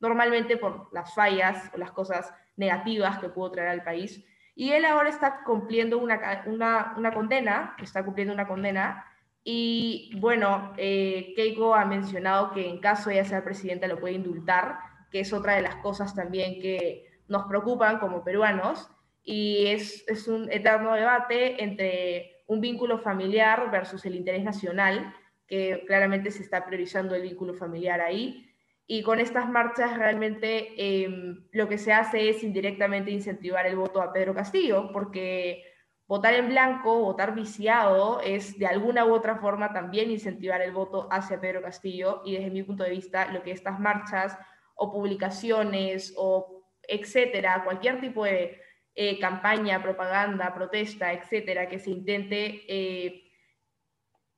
[0.00, 4.24] normalmente por las fallas o las cosas negativas que pudo traer al país.
[4.54, 9.07] Y él ahora está cumpliendo una, una, una condena, está cumpliendo una condena
[9.50, 14.78] y bueno, eh, Keiko ha mencionado que en caso ella sea presidenta lo puede indultar,
[15.10, 18.90] que es otra de las cosas también que nos preocupan como peruanos.
[19.24, 25.14] Y es, es un eterno debate entre un vínculo familiar versus el interés nacional,
[25.46, 28.52] que claramente se está priorizando el vínculo familiar ahí.
[28.86, 34.02] Y con estas marchas realmente em, lo que se hace es indirectamente incentivar el voto
[34.02, 35.64] a Pedro Castillo, porque
[36.08, 41.06] votar en blanco, votar viciado, es de alguna u otra forma también incentivar el voto
[41.10, 44.36] hacia Pedro Castillo y desde mi punto de vista lo que estas marchas
[44.74, 48.58] o publicaciones o etcétera, cualquier tipo de
[48.94, 53.24] eh, campaña, propaganda, protesta, etcétera, que se intente eh,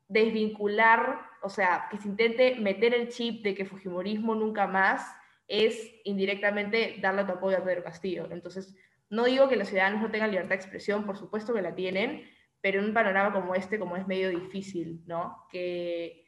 [0.08, 5.06] desvincular, o sea, que se intente meter el chip de que Fujimorismo nunca más
[5.46, 8.26] es indirectamente darle tu apoyo a Pedro Castillo.
[8.30, 8.74] Entonces,
[9.10, 12.24] no digo que los ciudadanos no tengan libertad de expresión, por supuesto que la tienen,
[12.60, 15.46] pero en un panorama como este, como es medio difícil, ¿no?
[15.50, 16.26] Que,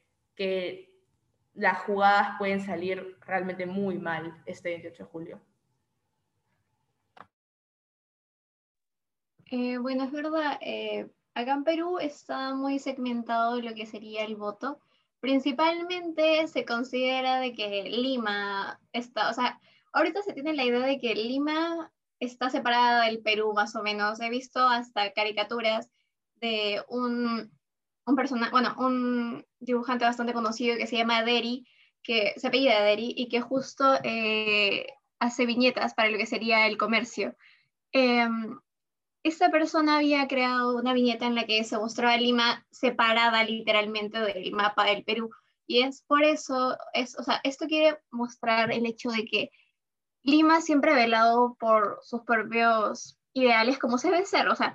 [1.55, 5.41] las jugadas pueden salir realmente muy mal este 28 de julio.
[9.51, 14.35] Eh, bueno, es verdad, eh, acá en Perú está muy segmentado lo que sería el
[14.35, 14.81] voto.
[15.21, 19.61] Principalmente se considera de que Lima está, o sea,
[19.93, 21.93] ahorita se tiene la idea de que Lima
[22.27, 24.21] está separada del Perú más o menos.
[24.21, 25.91] He visto hasta caricaturas
[26.37, 27.51] de un,
[28.07, 28.17] un
[28.51, 31.67] bueno, un dibujante bastante conocido que se llama Deri,
[32.03, 34.87] que se apellida Deri y que justo eh,
[35.19, 37.37] hace viñetas para lo que sería el comercio.
[37.93, 38.29] Eh,
[39.25, 44.53] esta persona había creado una viñeta en la que se mostraba Lima separada literalmente del
[44.53, 45.31] mapa del Perú.
[45.67, 49.51] Y es por eso, es, o sea, esto quiere mostrar el hecho de que
[50.23, 54.75] Lima siempre ha velado por sus propios ideales como se debe ser, o sea,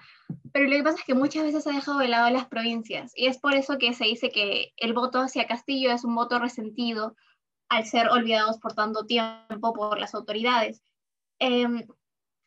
[0.51, 3.27] pero lo que pasa es que muchas veces ha dejado de lado las provincias y
[3.27, 7.15] es por eso que se dice que el voto hacia Castillo es un voto resentido
[7.69, 10.81] al ser olvidados por tanto tiempo por las autoridades.
[11.39, 11.85] Em,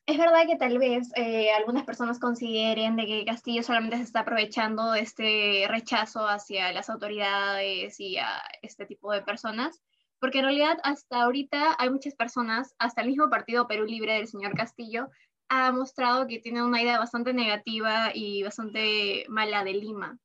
[0.07, 4.21] es verdad que tal vez eh, algunas personas consideren de que Castillo solamente se está
[4.21, 9.81] aprovechando de este rechazo hacia las autoridades y a este tipo de personas,
[10.21, 14.29] porque en realidad hasta ahorita hay muchas personas, hasta el mismo partido Perú Libre del
[14.29, 15.09] señor Castillo,
[15.49, 20.19] ha mostrado que tiene una idea bastante negativa y bastante mala de Lima.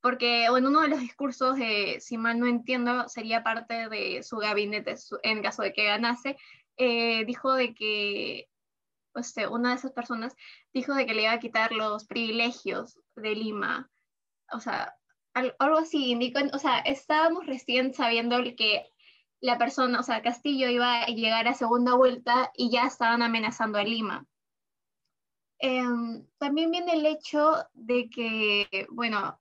[0.00, 4.36] Porque en uno de los discursos, de, si mal no entiendo, sería parte de su
[4.36, 6.36] gabinete, en caso de que ganase,
[6.76, 8.48] eh, dijo de que
[9.14, 10.36] este, una de esas personas
[10.72, 13.90] dijo de que le iba a quitar los privilegios de Lima.
[14.52, 14.94] O sea,
[15.34, 18.86] algo así indicó, o sea, estábamos recién sabiendo que
[19.40, 23.78] la persona, o sea, Castillo iba a llegar a segunda vuelta y ya estaban amenazando
[23.78, 24.26] a Lima.
[25.58, 29.40] Em, también viene el hecho de que, bueno,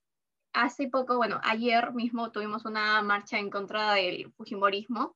[0.54, 5.16] hace poco, bueno, ayer mismo tuvimos una marcha en contra del Fujimorismo.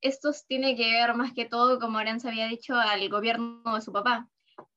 [0.00, 3.92] Esto tiene que ver más que todo, como Aranza había dicho, al gobierno de su
[3.92, 4.28] papá.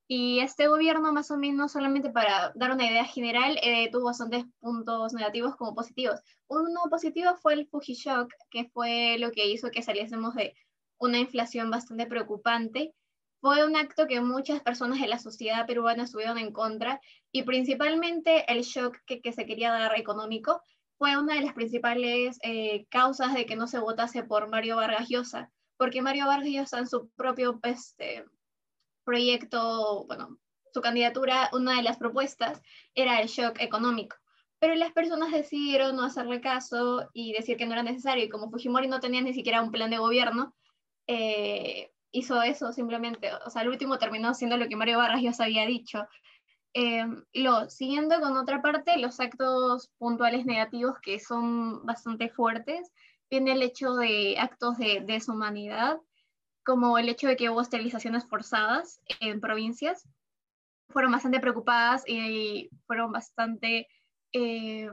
[0.07, 4.45] Y este gobierno, más o menos, solamente para dar una idea general, eh, tuvo bastantes
[4.59, 6.19] puntos negativos como positivos.
[6.47, 10.53] Uno positivo fue el Fujishock, que fue lo que hizo que saliésemos de
[10.99, 12.93] una inflación bastante preocupante
[13.45, 16.99] fue un acto que muchas personas de la sociedad peruana estuvieron en contra
[17.31, 20.63] y principalmente el shock que, se quería dar económico
[20.97, 25.09] fue una de las principales eh, causas de que no se votase por Mario Vargas
[25.09, 28.25] Llosa, porque Mario Vargas Llosa en su propio este,
[29.05, 30.37] proyecto, bueno,
[30.73, 32.61] su candidatura, una de las propuestas
[32.95, 34.17] era el shock económico.
[34.59, 38.25] Pero las personas decidieron no hacerle caso y decir que no era necesario.
[38.25, 40.53] Y como Fujimori no tenía ni siquiera un plan de gobierno,
[41.07, 45.43] eh, hizo eso simplemente, o sea, el último terminó siendo lo que Mario Vargas ya
[45.43, 46.07] había dicho.
[46.73, 52.91] Eh, lo, siguiendo con otra parte, los actos puntuales negativos que son bastante fuertes,
[53.29, 55.99] viene el hecho de actos de deshumanidad,
[56.65, 60.08] como el hecho de que hubo esterilizaciones forzadas en provincias.
[60.89, 63.88] Fueron bastante preocupadas y fueron bastante
[64.34, 64.89] eh,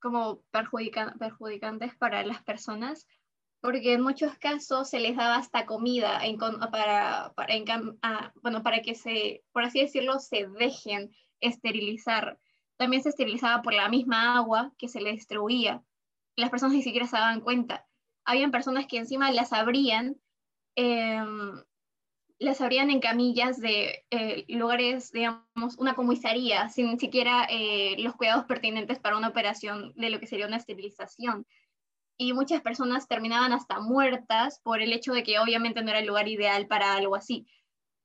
[0.00, 3.06] como perjudicantes para las personas
[3.62, 6.20] porque en muchos casos se les daba hasta comida
[6.72, 12.40] para, para, bueno, para que se, por así decirlo, se dejen esterilizar.
[12.76, 15.80] También se esterilizaba por la misma agua que se les distribuía.
[16.34, 17.86] Las personas ni siquiera se daban cuenta.
[18.24, 20.16] Habían personas que encima las abrían,
[20.76, 21.62] em,
[22.38, 28.44] las abrían en camillas de eh, lugares, digamos, una comisaría, sin siquiera eh, los cuidados
[28.46, 31.46] pertinentes para una operación de lo que sería una esterilización
[32.22, 36.06] y muchas personas terminaban hasta muertas por el hecho de que obviamente no era el
[36.06, 37.46] lugar ideal para algo así.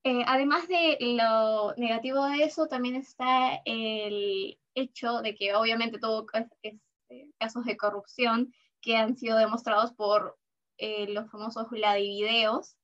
[0.04, 6.26] Eh, además de lo negativo de eso, también está el hecho de que obviamente tuvo
[6.32, 6.80] este,
[7.38, 10.38] casos de corrupción que han sido demostrados por
[10.78, 12.76] eh, los famosos Vladivideos,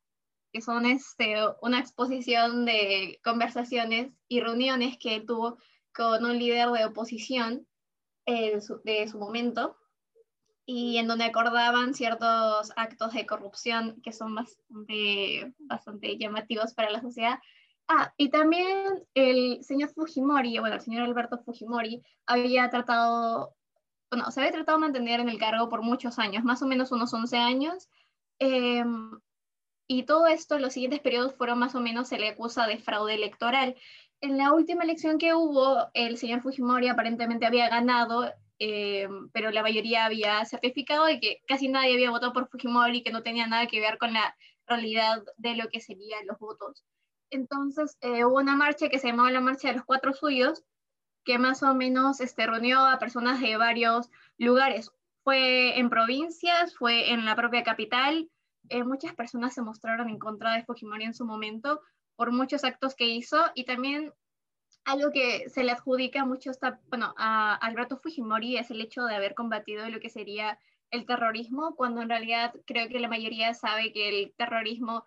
[0.52, 5.58] que son este, una exposición de conversaciones y reuniones que tuvo
[5.94, 7.66] con un líder de oposición
[8.26, 9.76] eh, de su momento,
[10.66, 17.02] y en donde acordaban ciertos actos de corrupción que son bastante, bastante llamativos para la
[17.02, 17.38] sociedad.
[17.86, 23.54] Ah, y también el señor Fujimori, bueno, el señor Alberto Fujimori, había tratado,
[24.14, 26.92] bueno, se había tratado de mantener en el cargo por muchos años, más o menos
[26.92, 27.88] unos 11 años,
[28.38, 29.18] em,
[29.86, 33.14] y todo esto, los siguientes periodos fueron más o menos, se le acusa de fraude
[33.14, 33.76] electoral.
[34.20, 39.62] En la última elección que hubo, el señor Fujimori aparentemente había ganado eh, pero la
[39.62, 43.66] mayoría había certificado de que casi nadie había votado por Fujimori, que no tenía nada
[43.66, 46.84] que ver con la realidad de lo que serían los votos.
[47.30, 50.62] Entonces eh, hubo una marcha que se llamaba la Marcha de los Cuatro Suyos,
[51.24, 54.90] que más o menos este, reunió a personas de varios lugares.
[55.22, 58.30] Fue en provincias, fue en la propia capital.
[58.68, 61.80] Eh, muchas personas se mostraron en contra de Fujimori en su momento
[62.16, 64.12] por muchos actos que hizo y también
[64.84, 66.50] algo que se le adjudica mucho
[66.88, 70.58] bueno, a Alberto Fujimori es el hecho de haber combatido lo que sería
[70.90, 75.04] el terrorismo, cuando en realidad creo que la mayoría sabe que el terrorismo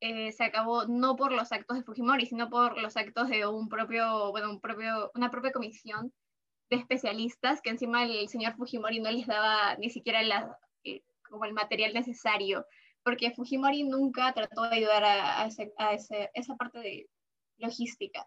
[0.00, 3.68] eh, se acabó no por los actos de Fujimori, sino por los actos de un
[3.68, 6.12] propio, bueno, un propio, una propia comisión
[6.70, 11.44] de especialistas que encima el señor Fujimori no les daba ni siquiera la, eh, como
[11.44, 12.66] el material necesario,
[13.02, 15.48] porque Fujimori nunca trató de ayudar a, a
[16.34, 17.08] esa parte de
[17.58, 18.26] logística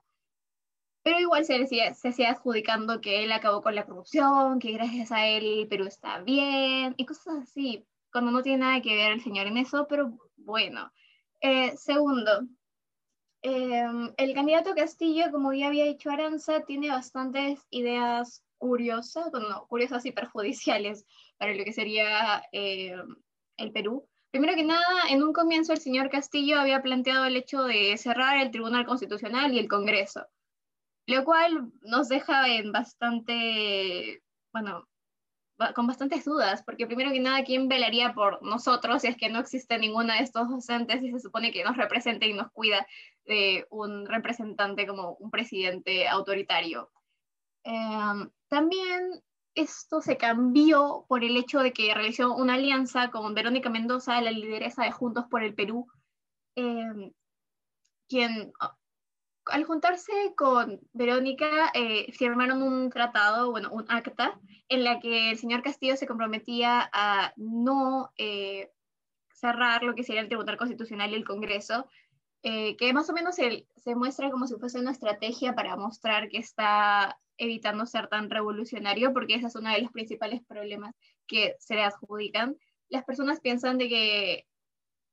[1.04, 5.12] pero igual se, decía, se hacía adjudicando que él acabó con la corrupción, que gracias
[5.12, 9.22] a él Perú está bien, y cosas así, cuando no tiene nada que ver el
[9.22, 10.92] señor en eso, pero bueno.
[11.44, 12.48] Eh, segundo,
[13.44, 20.06] em, el candidato Castillo, como ya había dicho Aranza, tiene bastantes ideas curiosas, bueno, curiosas
[20.06, 21.06] y perjudiciales
[21.38, 23.18] para lo que sería em,
[23.58, 27.66] el Perú, Primero que nada, en un comienzo el señor Castillo había planteado el hecho
[27.66, 30.26] de cerrar el Tribunal Constitucional y el Congreso,
[31.06, 34.88] lo cual nos deja en bastante, bueno,
[35.76, 39.40] con bastantes dudas, porque primero que nada, ¿quién velaría por nosotros si es que no
[39.40, 42.88] existe ninguna de estos docentes y se supone que nos representa y nos cuida
[43.26, 46.92] de un representante como un presidente autoritario?
[47.64, 49.24] Em, también
[49.56, 54.32] esto se cambió por el hecho de que realizó una alianza con Verónica Mendoza, la
[54.32, 55.88] lideresa de Juntos por el Perú,
[56.56, 57.12] em,
[58.10, 58.52] quien
[59.46, 64.40] al juntarse con Verónica eh, firmaron un tratado, bueno, un acta,
[64.70, 68.72] en la que el señor Castillo se comprometía a no eh,
[69.34, 71.88] cerrar lo que sería el Tribunal Constitucional y el Congreso,
[72.44, 76.30] eh, que más o menos se, se muestra como si fuese una estrategia para mostrar
[76.30, 80.94] que está evitando ser tan revolucionario, porque ese es uno de los principales problemas
[81.28, 82.58] que se le adjudican.
[82.90, 84.48] Las personas piensan de que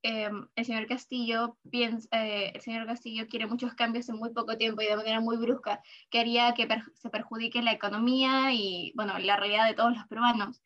[0.02, 4.56] em, el señor Castillo piensa, eh, el señor Castillo quiere muchos cambios en muy poco
[4.56, 9.18] tiempo y de manera muy brusca, que haría que se perjudique la economía y, bueno,
[9.18, 10.62] la realidad de todos los peruanos.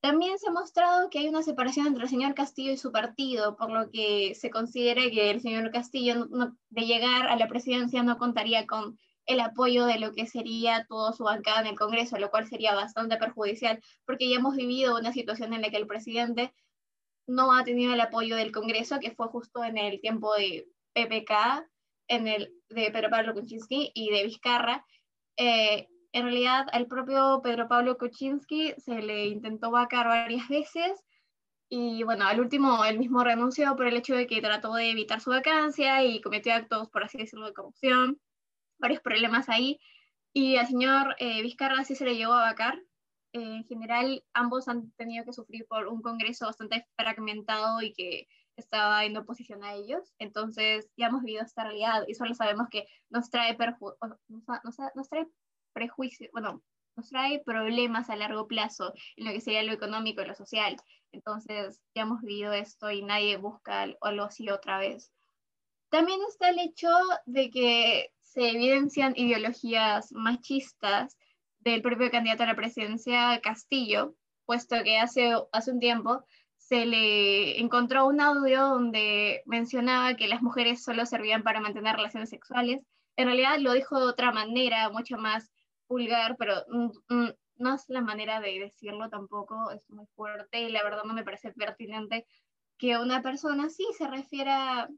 [0.00, 3.56] También se ha mostrado que hay una separación entre el señor Castillo y su partido,
[3.56, 6.26] por lo que se considera que el señor Castillo,
[6.68, 11.12] de llegar a la presidencia, no contaría con el apoyo de lo que sería toda
[11.12, 15.12] su bancada en el Congreso, lo cual sería bastante perjudicial, porque ya hemos vivido una
[15.12, 16.52] situación en la que el presidente
[17.26, 21.66] no ha tenido el apoyo del Congreso, que fue justo en el tiempo de PPK,
[22.08, 24.84] en el de Pedro Pablo Kuczynski y de Vizcarra.
[25.36, 31.02] Eh, en realidad, al propio Pedro Pablo Kuczynski se le intentó vacar varias veces
[31.68, 35.20] y bueno, al último él mismo renunció por el hecho de que trató de evitar
[35.20, 38.20] su vacancia y cometió actos, por así decirlo, de corrupción
[38.78, 39.80] varios problemas ahí.
[40.32, 42.80] Y al señor eh, Vizcarra sí se le llegó a vacar.
[43.34, 49.04] En general, ambos han tenido que sufrir por un Congreso bastante fragmentado y que estaba
[49.04, 50.14] en oposición a ellos.
[50.20, 55.26] Entonces, ya hemos vivido esta realidad y solo sabemos que nos trae, nos, nos trae
[55.72, 56.62] prejuicios, bueno,
[56.96, 60.76] nos trae problemas a largo plazo en lo que sería lo económico y lo social.
[61.10, 65.10] Entonces, ya hemos vivido esto y nadie busca algo así otra vez.
[65.88, 66.88] También está el hecho
[67.26, 71.18] de que se evidencian ideologías machistas
[71.64, 76.24] del propio candidato a la presidencia Castillo, puesto que hace, hace un tiempo
[76.56, 82.30] se le encontró un audio donde mencionaba que las mujeres solo servían para mantener relaciones
[82.30, 82.80] sexuales.
[83.16, 85.50] En realidad lo dijo de otra manera, mucho más
[85.88, 86.54] vulgar, pero
[87.56, 91.24] no es la manera de decirlo tampoco, es muy fuerte y la verdad no me
[91.24, 92.26] parece pertinente
[92.78, 94.88] que una persona sí se refiera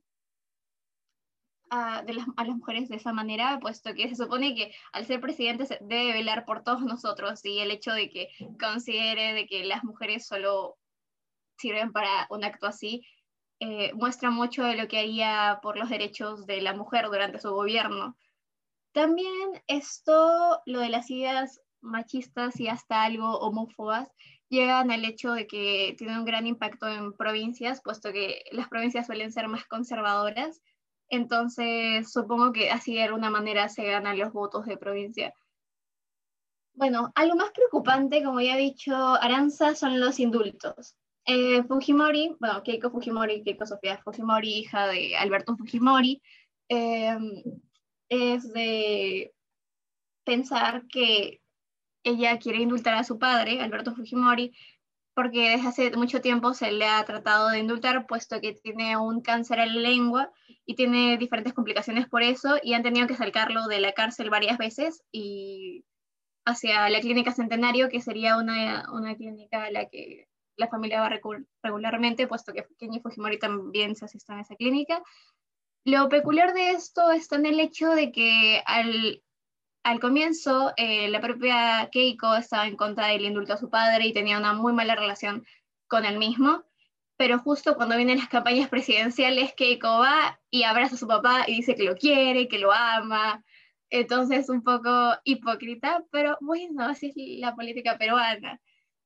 [1.70, 5.06] a, de las, a las mujeres de esa manera, puesto que se supone que al
[5.06, 9.64] ser presidente debe velar por todos nosotros y el hecho de que considere de que
[9.64, 10.76] las mujeres solo
[11.58, 13.06] sirven para un acto así,
[13.60, 17.50] eh, muestra mucho de lo que haría por los derechos de la mujer durante su
[17.50, 18.16] gobierno.
[18.92, 24.10] También esto, lo de las ideas machistas y hasta algo homófobas,
[24.48, 29.06] llegan al hecho de que tiene un gran impacto en provincias, puesto que las provincias
[29.06, 30.60] suelen ser más conservadoras
[31.08, 35.34] entonces, supongo que así de alguna manera se ganan los votos de provincia.
[36.74, 40.96] Bueno, algo más preocupante, como ya ha dicho Aranza, son los indultos.
[41.24, 46.22] Eh, Fujimori, bueno, Keiko Fujimori, Keiko Sofía Fujimori, hija de Alberto Fujimori,
[46.68, 47.42] em,
[48.08, 49.32] es de
[50.24, 51.40] pensar que
[52.04, 54.54] ella quiere indultar a su padre, Alberto Fujimori,
[55.16, 59.22] porque desde hace mucho tiempo se le ha tratado de indultar, puesto que tiene un
[59.22, 60.30] cáncer en la lengua
[60.66, 64.58] y tiene diferentes complicaciones por eso, y han tenido que sacarlo de la cárcel varias
[64.58, 65.86] veces y
[66.44, 71.18] hacia la clínica Centenario, que sería una, una clínica a la que la familia va
[71.62, 75.02] regularmente, puesto que Kenny Fujimori también se asiste en esa clínica.
[75.86, 79.22] Lo peculiar de esto está en el hecho de que al
[79.86, 84.12] al comienzo, eh, la propia Keiko estaba en contra del indulto a su padre y
[84.12, 85.46] tenía una muy mala relación
[85.86, 86.64] con él mismo,
[87.16, 91.54] pero justo cuando vienen las campañas presidenciales, Keiko va y abraza a su papá y
[91.54, 93.44] dice que lo quiere, que lo ama.
[93.88, 94.90] Entonces, un poco
[95.22, 98.60] hipócrita, pero bueno, así es la política peruana.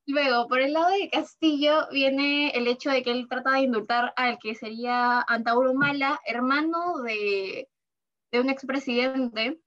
[0.07, 4.15] Luego, por el lado de Castillo, viene el hecho de que él trata de indultar
[4.17, 7.69] al que sería Antauro Mala, hermano de,
[8.33, 9.61] de un expresidente,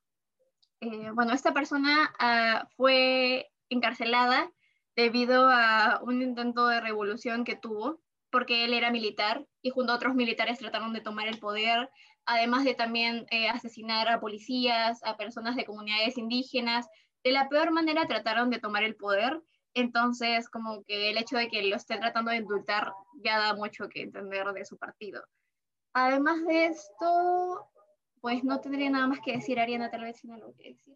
[0.83, 4.51] eh, bueno, esta persona ah, fue encarcelada
[4.95, 9.95] debido a un intento de revolución que tuvo, porque él era militar y junto a
[9.95, 11.89] otros militares trataron de tomar el poder,
[12.25, 16.87] además de también eh, asesinar a policías, a personas de comunidades indígenas.
[17.23, 19.41] De la peor manera trataron de tomar el poder
[19.75, 23.89] Entonces, como que el hecho de que lo esté tratando de indultar ya da mucho
[23.89, 25.23] que entender de su partido.
[25.93, 27.67] Además de esto,
[28.23, 30.95] pues no tendría nada más que decir, Ariana, tal vez tiene algo que decir.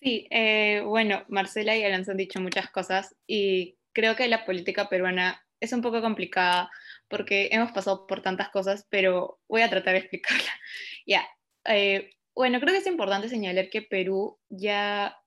[0.00, 4.88] Sí, eh, bueno, Marcela y Alan han dicho muchas cosas y creo que la política
[4.88, 6.70] peruana es un poco complicada
[7.08, 10.50] porque hemos pasado por tantas cosas, pero voy a tratar de explicarla.
[11.06, 11.28] ya,
[11.66, 15.20] eh, bueno, creo que es importante señalar que Perú ya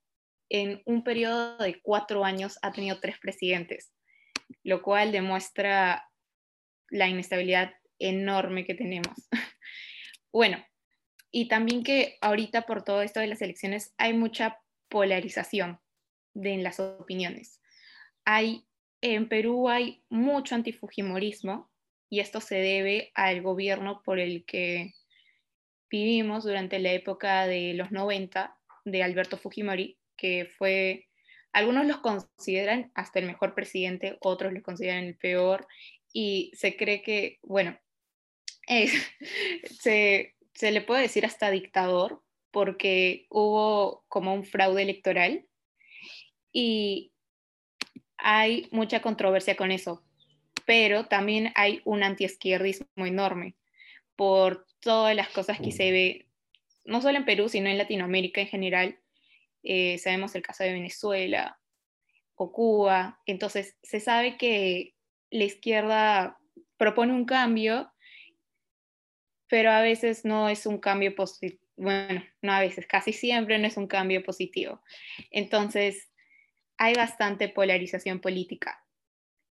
[0.49, 3.93] en un periodo de cuatro años ha tenido tres presidentes,
[4.63, 6.09] lo cual demuestra
[6.89, 9.29] la inestabilidad enorme que tenemos.
[10.35, 10.61] bueno,
[11.31, 14.59] y también que ahorita por todo esto de las elecciones hay mucha
[14.89, 15.79] polarización
[16.33, 17.61] de, en las opiniones.
[18.25, 18.67] Hay,
[18.99, 21.71] en Perú hay mucho antifujimorismo
[22.09, 24.91] y esto se debe al gobierno por el que
[25.89, 31.07] vivimos durante la época de los 90 de Alberto Fujimori, que fue,
[31.53, 35.65] algunos los consideran hasta el mejor presidente, otros lo consideran el peor,
[36.11, 37.79] y se cree que, bueno,
[39.79, 45.45] se, se le puede decir hasta dictador, porque hubo como un fraude electoral
[46.53, 47.11] y
[48.17, 50.03] hay mucha controversia con eso,
[50.65, 53.55] pero también hay un antiizquierdismo enorme
[54.15, 56.29] por todas las cosas que se ve,
[56.85, 58.99] no solo en Perú, sino en Latinoamérica en general,
[59.63, 61.59] eh, sabemos el caso de Venezuela
[62.35, 64.95] o Cuba, entonces se sabe que
[65.29, 66.39] la izquierda
[66.77, 67.91] propone un cambio,
[69.55, 73.65] pero a veces no es un cambio positivo, bueno, no a veces, casi siempre no
[73.67, 74.81] es un cambio positivo.
[75.31, 76.11] Entonces,
[76.75, 78.83] hay bastante polarización política.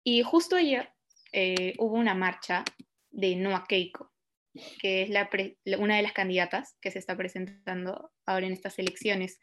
[0.03, 0.88] Y justo ayer
[1.32, 2.64] eh, hubo una marcha
[3.11, 4.11] de Noa Keiko,
[4.80, 5.11] que es
[5.78, 9.38] una de las candidatas que se está presentando ahora en estas elecciones.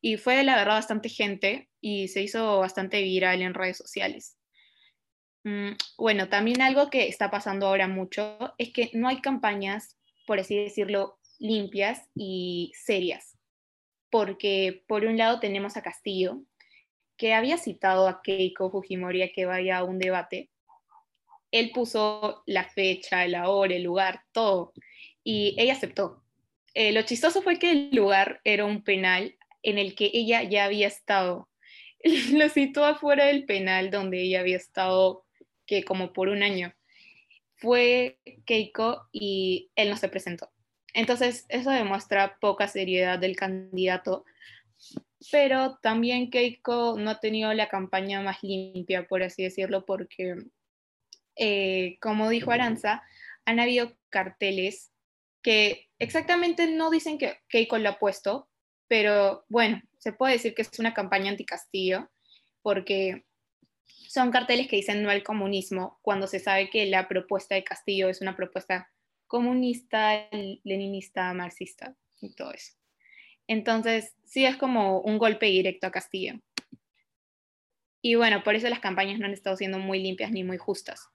[0.00, 4.38] Y fue la verdad bastante gente y se hizo bastante viral en redes sociales.
[5.46, 10.40] Mm, bueno, también algo que está pasando ahora mucho es que no hay campañas, por
[10.40, 13.38] así decirlo, limpias y serias.
[14.10, 16.40] Porque por un lado tenemos a Castillo,
[17.16, 20.50] que había citado a Keiko Fujimori a que vaya a un debate.
[21.52, 24.72] Él puso la fecha, la hora, el lugar, todo,
[25.22, 26.24] y ella aceptó.
[26.74, 30.64] Eh, lo chistoso fue que el lugar era un penal en el que ella ya
[30.64, 31.48] había estado.
[32.32, 35.25] Lo citó afuera del penal donde ella había estado
[35.66, 36.74] que como por un año.
[37.56, 40.50] Fue Keiko y él no se presentó.
[40.94, 44.24] Entonces, eso demuestra poca seriedad del candidato,
[45.30, 50.36] pero también Keiko no ha tenido la campaña más limpia, por así decirlo, porque,
[51.36, 53.02] eh, como dijo Aranza,
[53.44, 54.90] han habido carteles
[55.42, 58.48] que exactamente no dicen que Keiko lo ha puesto,
[58.88, 62.10] pero bueno, se puede decir que es una campaña anti-Castillo,
[62.62, 63.25] porque
[63.86, 68.08] son carteles que dicen no al comunismo, cuando se sabe que la propuesta de Castillo
[68.08, 68.90] es una propuesta
[69.26, 70.28] comunista,
[70.64, 72.72] leninista, marxista y todo eso.
[73.48, 76.40] Entonces, sí es como un golpe directo a Castillo.
[78.02, 81.08] Y bueno, por eso las campañas no han estado siendo muy limpias ni muy justas.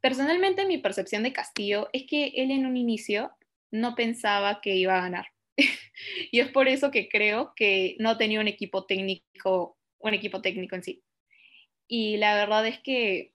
[0.00, 3.32] Personalmente, mi percepción de Castillo es que él en un inicio
[3.70, 5.26] no pensaba que iba a ganar.
[6.30, 10.76] y es por eso que creo que no tenía un equipo técnico, un equipo técnico
[10.76, 11.02] en sí.
[11.92, 13.34] Y la verdad es que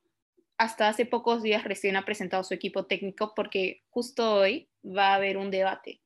[0.58, 5.16] hasta hace pocos días recién ha presentado su equipo técnico porque justo hoy va a
[5.16, 6.00] haber un debate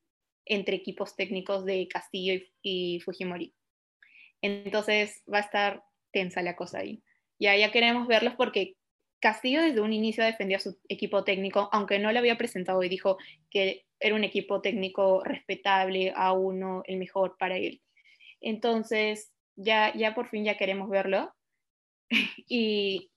[0.45, 3.53] entre equipos técnicos de Castillo y, Fujimori.
[4.41, 7.03] Entonces va a estar tensa la cosa ahí.
[7.37, 8.77] Ya, ya queremos verlos porque
[9.19, 12.89] Castillo desde un inicio defendió a su equipo técnico, aunque no lo había presentado y
[12.89, 13.19] dijo
[13.51, 17.83] que era un equipo técnico respetable, a uno, el mejor para él.
[18.41, 21.35] Entonces, ya, ya por fin ya queremos verlo.
[22.47, 23.09] y,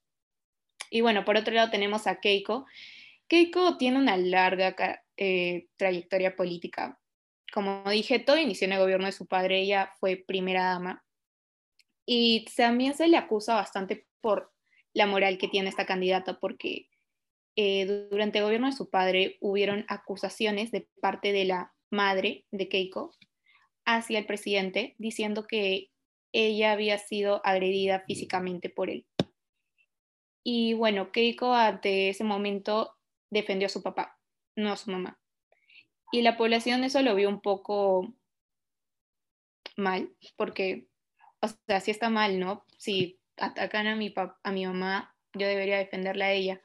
[1.00, 2.66] bueno, por otro lado tenemos a Keiko.
[3.28, 6.98] Keiko tiene una larga eh, trayectoria política.
[7.52, 11.04] Como dije, todo inició en el gobierno de su padre, ella fue primera dama.
[12.06, 14.52] Y también se le acusa bastante por
[14.92, 16.88] la moral que tiene esta candidata, porque
[17.56, 22.68] eh, durante el gobierno de su padre hubieron acusaciones de parte de la madre de
[22.68, 23.14] Keiko
[23.84, 25.91] hacia el presidente, diciendo que
[26.32, 29.06] ella había sido agredida físicamente por él.
[30.44, 32.96] Y bueno, Keiko ante ese momento
[33.30, 34.18] defendió a su papá,
[34.56, 35.20] no a su mamá.
[36.10, 38.14] Y la población eso lo vio un poco
[39.76, 40.88] mal, porque,
[41.40, 42.64] o sea, si está mal, ¿no?
[42.76, 44.12] Si atacan a mi,
[44.42, 46.60] a mi mamá, yo debería defenderla a ella.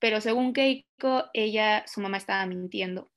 [0.00, 3.10] Pero según Keiko, ella, su mamá estaba mintiendo.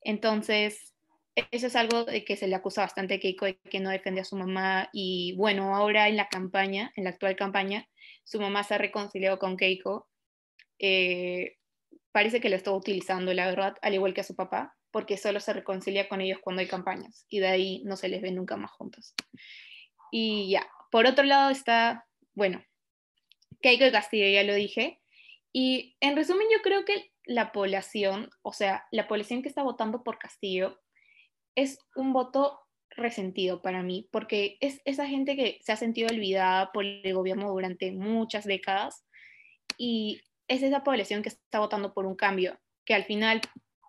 [0.00, 0.89] Entonces,
[1.34, 4.20] eso es algo de que se le acusa bastante a Keiko de que no defiende
[4.20, 7.88] a su mamá y bueno, ahora en la campaña, en la actual campaña,
[8.24, 10.08] su mamá se ha reconciliado con Keiko.
[10.78, 11.56] Eh,
[12.12, 15.40] parece que lo está utilizando, la verdad, al igual que a su papá, porque solo
[15.40, 18.56] se reconcilia con ellos cuando hay campañas y de ahí no se les ve nunca
[18.56, 19.14] más juntos.
[20.10, 22.64] Y ya, por otro lado está, bueno,
[23.62, 25.00] Keiko y Castillo, ya lo dije.
[25.52, 30.02] Y en resumen, yo creo que la población, o sea, la población que está votando
[30.02, 30.80] por Castillo,
[31.54, 36.72] es un voto resentido para mí, porque es esa gente que se ha sentido olvidada
[36.72, 39.04] por el gobierno durante muchas décadas
[39.78, 43.40] y es esa población que está votando por un cambio, que al final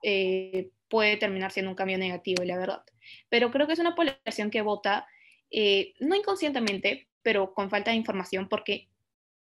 [0.03, 2.83] eh, puede terminar siendo un cambio negativo, la verdad.
[3.29, 5.07] Pero creo que es una población que vota,
[5.49, 8.89] eh, no inconscientemente, pero con falta de información, porque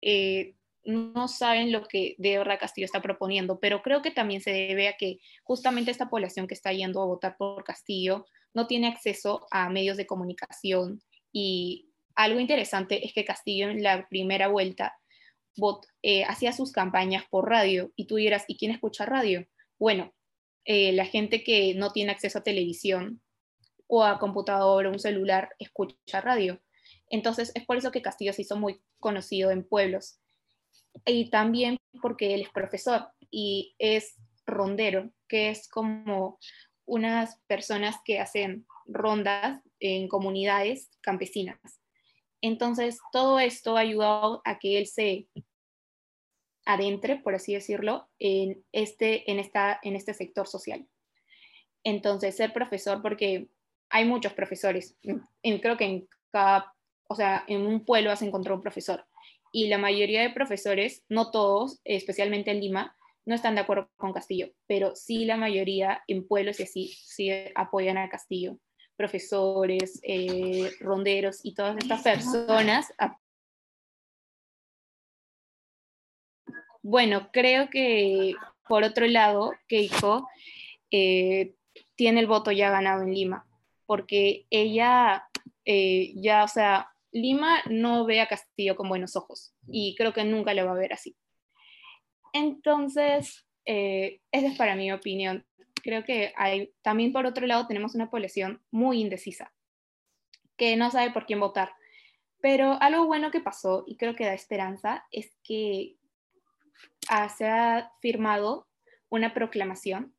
[0.00, 0.54] eh,
[0.84, 4.96] no saben lo que verdad Castillo está proponiendo, pero creo que también se debe a
[4.96, 9.68] que justamente esta población que está yendo a votar por Castillo no tiene acceso a
[9.68, 11.02] medios de comunicación
[11.32, 14.96] y algo interesante es que Castillo en la primera vuelta
[16.02, 19.46] eh, hacía sus campañas por radio y tú dirás, ¿y quién escucha radio?
[19.78, 20.12] Bueno,
[20.64, 23.20] eh, la gente que no tiene acceso a televisión
[23.86, 26.60] o a computador o un celular escucha radio.
[27.08, 30.19] Entonces es por eso que Castillo se hizo muy conocido en pueblos.
[31.04, 34.16] Y también porque él es profesor y es
[34.46, 36.38] rondero, que es como
[36.84, 41.58] unas personas que hacen rondas en comunidades campesinas.
[42.42, 45.28] Entonces, todo esto ha ayudado a que él se
[46.64, 50.86] adentre, por así decirlo, en este, en esta, en este sector social.
[51.84, 53.48] Entonces, ser profesor, porque
[53.88, 54.96] hay muchos profesores,
[55.42, 56.74] creo que en cada,
[57.08, 59.04] o sea, en un pueblo has encontrado un profesor,
[59.52, 62.96] y la mayoría de profesores, no todos, especialmente en Lima,
[63.26, 67.30] no están de acuerdo con Castillo, pero sí la mayoría en pueblos y así sí
[67.54, 68.58] apoyan a Castillo.
[68.96, 72.92] Profesores, eh, ronderos y todas estas personas.
[76.82, 78.34] Bueno, creo que
[78.70, 80.28] por otro lado, Keiko
[80.90, 81.54] eh,
[81.96, 83.46] tiene el voto ya ganado en Lima,
[83.84, 85.24] porque ella
[85.64, 90.24] eh, ya, o sea, Lima no ve a Castillo con buenos ojos y creo que
[90.24, 91.16] nunca lo va a ver así.
[92.32, 95.46] Entonces, eh, esa es para mi opinión.
[95.82, 99.52] Creo que hay, también por otro lado tenemos una población muy indecisa,
[100.56, 101.72] que no sabe por quién votar.
[102.40, 105.96] Pero algo bueno que pasó, y creo que da esperanza, es que
[107.36, 108.68] se ha firmado
[109.08, 110.14] una proclamación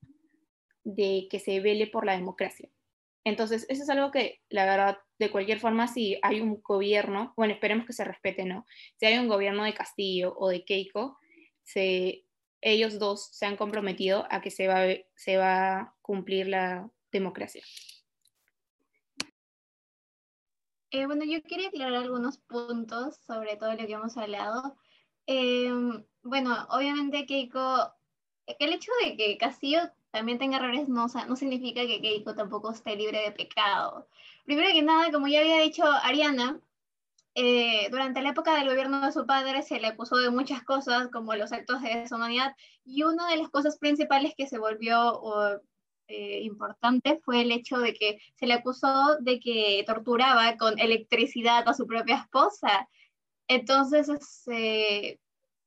[0.84, 2.70] de que se vele por la democracia.
[3.24, 7.54] Entonces, eso es algo que, la verdad, de cualquier forma, si hay un gobierno, bueno,
[7.54, 8.66] esperemos que se respete, ¿no?
[8.98, 11.18] Si hay un gobierno de Castillo o de Keiko,
[11.62, 12.26] se,
[12.62, 14.82] ellos dos se han comprometido a que se va,
[15.16, 17.64] se va a cumplir la democracia.
[20.90, 24.76] Eh, bueno, yo quería aclarar algunos puntos sobre todo lo que hemos hablado.
[25.26, 27.94] Em, bueno, obviamente Keiko,
[28.60, 29.80] el hecho de que Castillo
[30.12, 34.08] también tenga errores no, no significa que Keiko tampoco esté libre de pecado.
[34.46, 36.60] Primero que nada, como ya había dicho Ariana,
[37.34, 41.08] eh, durante la época del gobierno de su padre se le acusó de muchas cosas,
[41.10, 45.62] como los actos de deshumanidad, y una de las cosas principales que se volvió
[46.08, 51.68] eh, importante fue el hecho de que se le acusó de que torturaba con electricidad
[51.68, 52.90] a su propia esposa.
[53.48, 54.10] Entonces,
[54.48, 55.20] eh,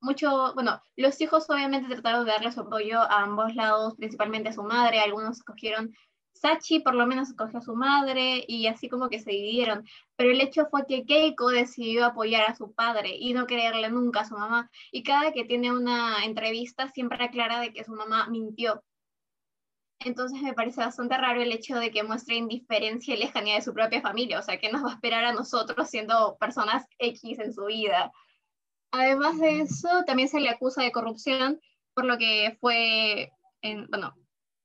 [0.05, 4.53] mucho, bueno, los hijos obviamente trataron de darle su apoyo a ambos lados, principalmente a
[4.53, 5.95] su madre, algunos escogieron
[6.35, 9.87] Sachi por lo menos escogió a su madre y así como que se dividieron,
[10.17, 14.21] pero el hecho fue que Keiko decidió apoyar a su padre y no creerle nunca
[14.21, 18.29] a su mamá y cada que tiene una entrevista siempre aclara de que su mamá
[18.29, 18.83] mintió.
[20.01, 23.73] Entonces me parece bastante raro el hecho de que muestre indiferencia y lejanía de su
[23.73, 27.55] propia familia, o sea, que nos va a esperar a nosotros siendo personas X en
[27.55, 28.13] su vida.
[28.97, 31.61] Además de eso, también se le acusa de corrupción,
[31.95, 34.15] por lo que fue, en, bueno,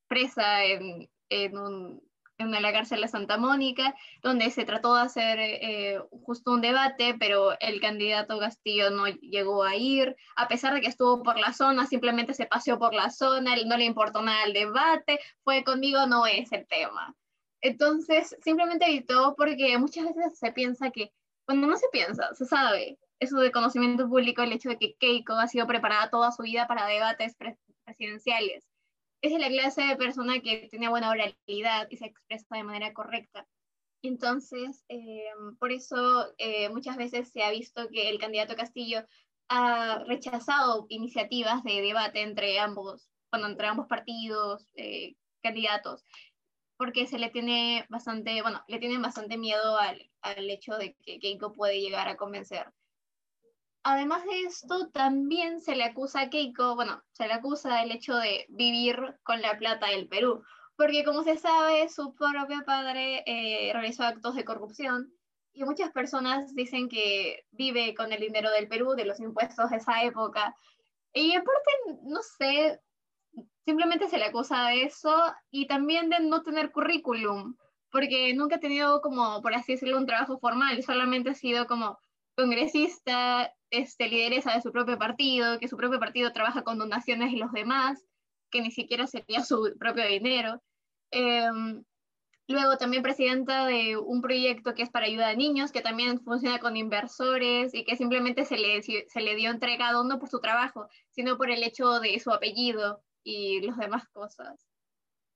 [0.07, 1.71] presa en, en,
[2.37, 7.59] la cárcel de Santa Mónica, donde se trató de hacer eh, justo un debate, pero
[7.59, 11.87] el candidato Castillo no llegó a ir, a pesar de que estuvo por la zona,
[11.87, 16.27] simplemente se paseó por la zona, no le importó nada el debate, fue conmigo, no
[16.27, 17.15] es el tema.
[17.61, 21.11] Entonces, simplemente evitó porque muchas veces se piensa que,
[21.45, 25.33] cuando no se piensa, se sabe, eso de conocimiento público, el hecho de que Keiko
[25.33, 27.35] ha sido preparada toda su vida para debates
[27.85, 28.65] presidenciales.
[29.21, 33.47] Es la clase de persona que tiene buena oralidad y se expresa de manera correcta.
[34.01, 35.25] Entonces, eh,
[35.59, 39.05] por eso eh, muchas veces se ha visto que el candidato Castillo
[39.49, 46.05] ha rechazado iniciativas de debate entre ambos, bueno, entre ambos partidos, eh, candidatos.
[46.77, 51.19] porque se le tiene bastante, bueno, le tienen bastante miedo al, al hecho de que
[51.19, 52.71] Keiko puede llegar a convencer.
[53.83, 58.15] Además de esto, también se le acusa a Keiko, bueno, se le acusa el hecho
[58.15, 60.43] de vivir con la plata del Perú,
[60.75, 65.13] porque como se sabe, su propio padre eh, realizó actos de corrupción
[65.53, 69.77] y muchas personas dicen que vive con el dinero del Perú, de los impuestos de
[69.77, 70.55] esa época.
[71.13, 71.71] Y aparte,
[72.03, 72.79] no sé,
[73.65, 75.15] simplemente se le acusa de eso
[75.51, 77.55] y también de no tener currículum,
[77.91, 81.97] porque nunca ha tenido como, por así decirlo, un trabajo formal, solamente ha sido como
[82.39, 87.37] congresista, este, lideresa de su propio partido, que su propio partido trabaja con donaciones y
[87.37, 88.05] los demás,
[88.49, 90.61] que ni siquiera sería su propio dinero.
[91.11, 91.83] Em,
[92.47, 96.59] luego también presidenta de un proyecto que es para ayuda a niños, que también funciona
[96.59, 100.87] con inversores y que simplemente se le, se le dio entregado no por su trabajo,
[101.11, 104.65] sino por el hecho de su apellido y las demás cosas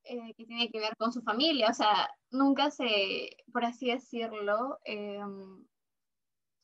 [0.04, 1.68] eh, que tiene que ver con su familia.
[1.70, 5.64] O sea, nunca se, por así decirlo, em,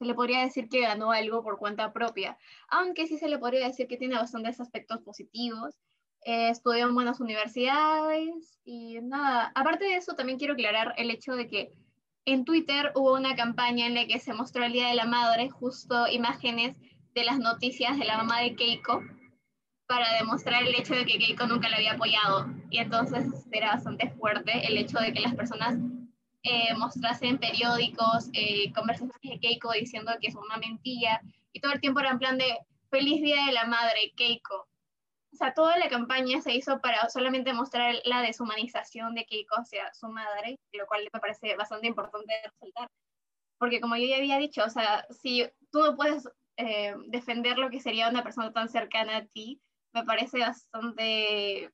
[0.01, 2.39] se le podría decir que ganó algo por cuenta propia,
[2.69, 5.77] aunque sí se le podría decir que tiene bastantes aspectos positivos
[6.25, 9.53] eh, estudió en buenas universidades y nada.
[9.55, 11.73] Aparte de eso, también quiero aclarar el hecho de que
[12.27, 15.51] en Twitter hubo una campaña en la que se mostró el Día de la Madre,
[15.51, 16.77] justo imágenes
[17.15, 19.03] de las noticias de la mamá de Keiko,
[19.87, 22.47] para demostrar el hecho de que Keiko nunca la había apoyado.
[22.71, 25.77] Y entonces era bastante fuerte el hecho de que las personas
[26.43, 31.21] eh, mostrasen periódicos, eh, conversaciones de Keiko diciendo que es una mentira,
[31.53, 32.59] y todo el tiempo era en plan de
[32.91, 34.71] feliz Día de la Madre, Keiko
[35.33, 39.93] o sea, toda la campaña se hizo para solamente mostrar la deshumanización de Keiko hacia
[39.95, 42.89] su madre, lo cual me parece bastante importante resaltar.
[43.59, 47.71] Porque como yo ya había dicho, o sea, si tú no puedes eh, defender lo
[47.71, 49.61] que sería una persona tan cercana a ti,
[49.93, 51.71] me parece bastante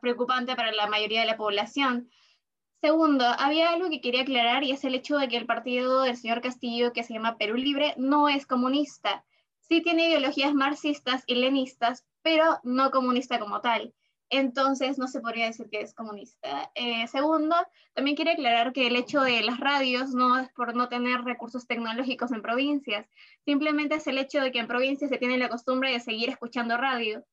[0.00, 2.10] preocupante para la mayoría de la población.
[2.86, 6.16] Segundo, había algo que quería aclarar y es el hecho de que el partido del
[6.16, 9.24] señor Castillo, que se llama Perú Libre, no es comunista.
[9.58, 13.92] Sí tiene ideologías marxistas y lenistas, pero no comunista como tal.
[14.30, 16.70] Entonces no se podría decir que es comunista.
[16.76, 17.56] Eh, segundo,
[17.92, 21.66] también quiero aclarar que el hecho de las radios no es por no tener recursos
[21.66, 23.08] tecnológicos en provincias,
[23.44, 26.76] simplemente es el hecho de que en provincias se tiene la costumbre de seguir escuchando
[26.76, 27.24] radio.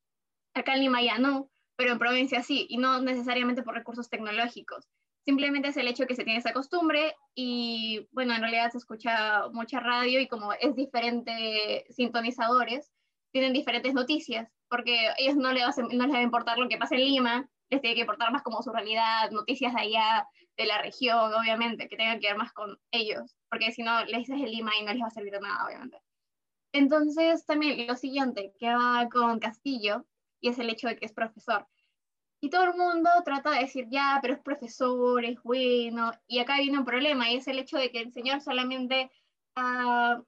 [0.55, 4.89] Acá en Lima ya no, pero en provincia sí, y no necesariamente por recursos tecnológicos.
[5.25, 9.47] Simplemente es el hecho que se tiene esa costumbre y bueno, en realidad se escucha
[9.49, 12.91] mucha radio y como es diferente sintonizadores,
[13.31, 16.67] tienen diferentes noticias porque ellos no les, va a, no les va a importar lo
[16.67, 20.27] que pasa en Lima, les tiene que importar más como su realidad, noticias de allá,
[20.57, 24.19] de la región, obviamente, que tengan que ver más con ellos, porque si no, les
[24.19, 25.99] dices el Lima y no les va a servir de nada, obviamente.
[26.71, 30.05] Entonces, también lo siguiente, que va con Castillo,
[30.41, 31.67] y es el hecho de que es profesor.
[32.43, 36.57] Y todo el mundo trata de decir, ya, pero es profesor, es bueno, y acá
[36.57, 39.09] viene un problema, y es el hecho de que el señor solamente
[39.55, 40.21] ha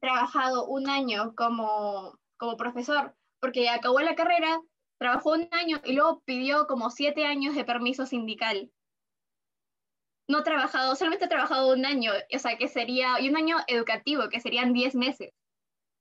[0.00, 4.60] trabajado un año como, como profesor, porque acabó la carrera,
[4.98, 8.72] trabajó un año y luego pidió como siete años de permiso sindical.
[10.26, 13.58] No ha trabajado, solamente ha trabajado un año, o sea, que sería, y un año
[13.68, 15.32] educativo, que serían diez meses.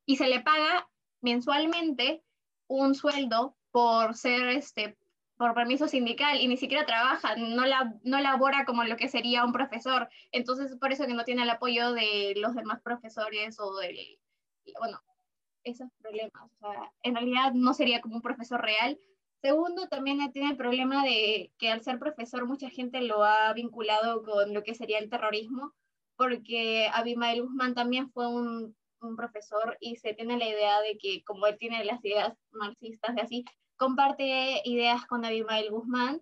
[0.07, 0.89] Y se le paga
[1.21, 2.23] mensualmente
[2.65, 4.97] un sueldo por ser, este,
[5.37, 9.45] por permiso sindical y ni siquiera trabaja, no, la, no labora como lo que sería
[9.45, 10.09] un profesor.
[10.31, 13.97] Entonces, por eso que no tiene el apoyo de los demás profesores o del,
[14.79, 15.01] bueno,
[15.63, 16.51] esos problemas.
[16.61, 18.99] O sea, en realidad no sería como un profesor real.
[19.41, 24.23] Segundo, también tiene el problema de que al ser profesor mucha gente lo ha vinculado
[24.23, 25.73] con lo que sería el terrorismo,
[26.15, 31.23] porque Abimael Guzmán también fue un, un profesor y se tiene la idea de que
[31.23, 33.45] como él tiene las ideas marxistas y así,
[33.83, 36.21] comparte ideas con Abimael Guzmán.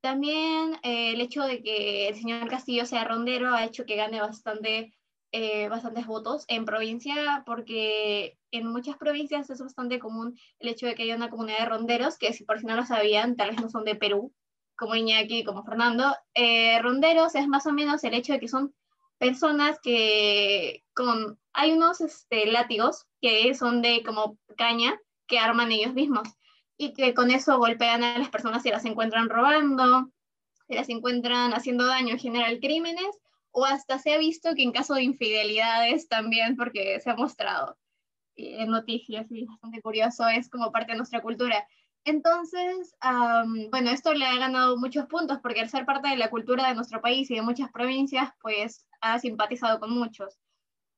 [0.00, 4.20] También eh, el hecho de que el señor Castillo sea rondero ha hecho que gane
[4.20, 4.92] bastante
[5.30, 10.96] eh, bastantes votos en provincia, porque en muchas provincias es bastante común el hecho de
[10.96, 13.60] que haya una comunidad de ronderos, que si por si no lo sabían, tal vez
[13.60, 14.32] no son de Perú,
[14.76, 16.16] como Iñaki, como Fernando.
[16.34, 18.74] Eh, ronderos es más o menos el hecho de que son
[19.18, 25.94] personas que con, hay unos este, látigos que son de como caña que arman ellos
[25.94, 26.28] mismos
[26.78, 30.10] y que con eso golpean a las personas si las encuentran robando,
[30.68, 33.18] si las encuentran haciendo daño en general crímenes
[33.50, 37.78] o hasta se ha visto que en caso de infidelidades también, porque se ha mostrado
[38.36, 41.66] en noticias y bastante curioso, es como parte de nuestra cultura.
[42.04, 42.94] Entonces,
[43.70, 46.74] bueno, esto le ha ganado muchos puntos porque al ser parte de la cultura de
[46.74, 50.38] nuestro país y de muchas provincias, pues ha simpatizado con muchos.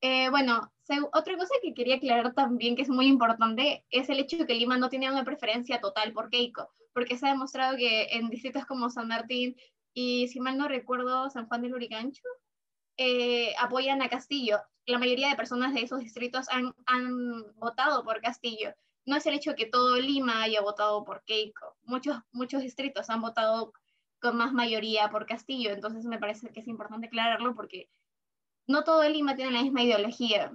[0.01, 0.71] Eh, bueno,
[1.13, 4.55] otra cosa que quería aclarar también, que es muy importante, es el hecho de que
[4.55, 8.65] Lima no tiene una preferencia total por Keiko, porque se ha demostrado que en distritos
[8.65, 9.57] como San Martín
[9.93, 12.23] y si mal no recuerdo, San Juan del Urigancho,
[12.97, 14.61] eh, apoyan a Castillo.
[14.87, 18.75] La mayoría de personas de esos distritos han, han votado por Castillo.
[19.07, 21.77] No es el hecho que todo Lima haya votado por Keiko.
[21.83, 23.73] Muchos, muchos distritos han votado
[24.21, 25.71] con más mayoría por Castillo.
[25.71, 27.91] Entonces me parece que es importante aclararlo porque
[28.67, 30.53] no todo Lima tiene la misma ideología.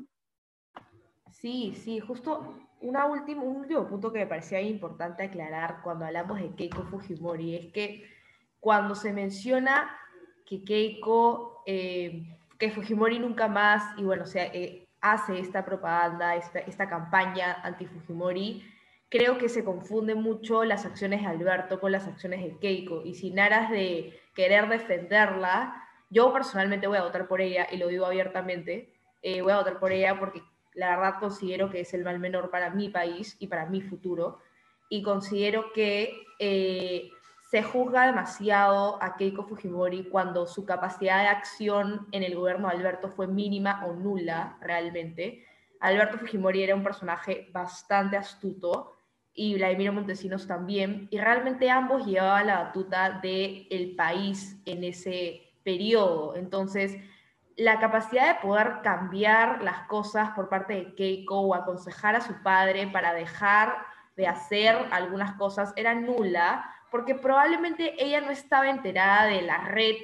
[1.43, 6.39] Sí, sí, justo una última, un último punto que me parecía importante aclarar cuando hablamos
[6.39, 8.05] de Keiko Fujimori es que
[8.61, 9.93] cuando se menciona
[10.45, 12.23] que Keiko, eh,
[12.57, 18.63] que Fujimori nunca más, y bueno, sea, eh, hace esta propaganda, esta, esta campaña anti-Fujimori,
[19.09, 23.01] creo que se confunden mucho las acciones de Alberto con las acciones de Keiko.
[23.03, 27.89] Y sin aras de querer defenderla, yo personalmente voy a votar por ella, y lo
[27.89, 30.41] digo abiertamente, eh, voy a votar por ella porque
[30.75, 34.39] la verdad considero que es el mal menor para mi país y para mi futuro.
[34.89, 36.25] Y considero que
[37.49, 42.75] se juzga demasiado a Keiko Fujimori cuando su capacidad de acción en el gobierno de
[42.75, 45.45] Alberto fue mínima o nula realmente.
[45.79, 48.93] Alberto Fujimori era un personaje bastante astuto
[49.35, 55.53] y Vladimiro Montesinos también, y realmente ambos llevaban la batuta del el país en ese
[55.63, 56.35] periodo.
[56.35, 56.97] Entonces,
[57.55, 62.41] la capacidad de poder cambiar las cosas por parte de Keiko o aconsejar a su
[62.41, 63.77] padre para dejar
[64.15, 69.95] de hacer algunas cosas era nula porque probablemente ella no estaba enterada de la red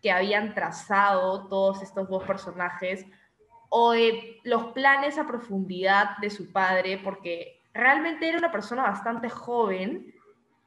[0.00, 3.04] que habían trazado todos estos dos personajes
[3.68, 9.28] o de los planes a profundidad de su padre, porque realmente era una persona bastante
[9.28, 10.14] joven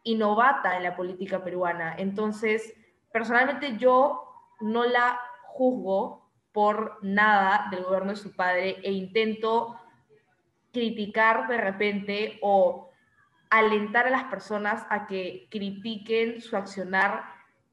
[0.04, 1.96] y novata en la política peruana.
[1.98, 2.74] Entonces,
[3.14, 4.24] personalmente yo
[4.60, 6.19] no la juzgo
[6.52, 9.80] por nada del gobierno de su padre e intento
[10.72, 12.90] criticar de repente o
[13.50, 17.24] alentar a las personas a que critiquen su accionar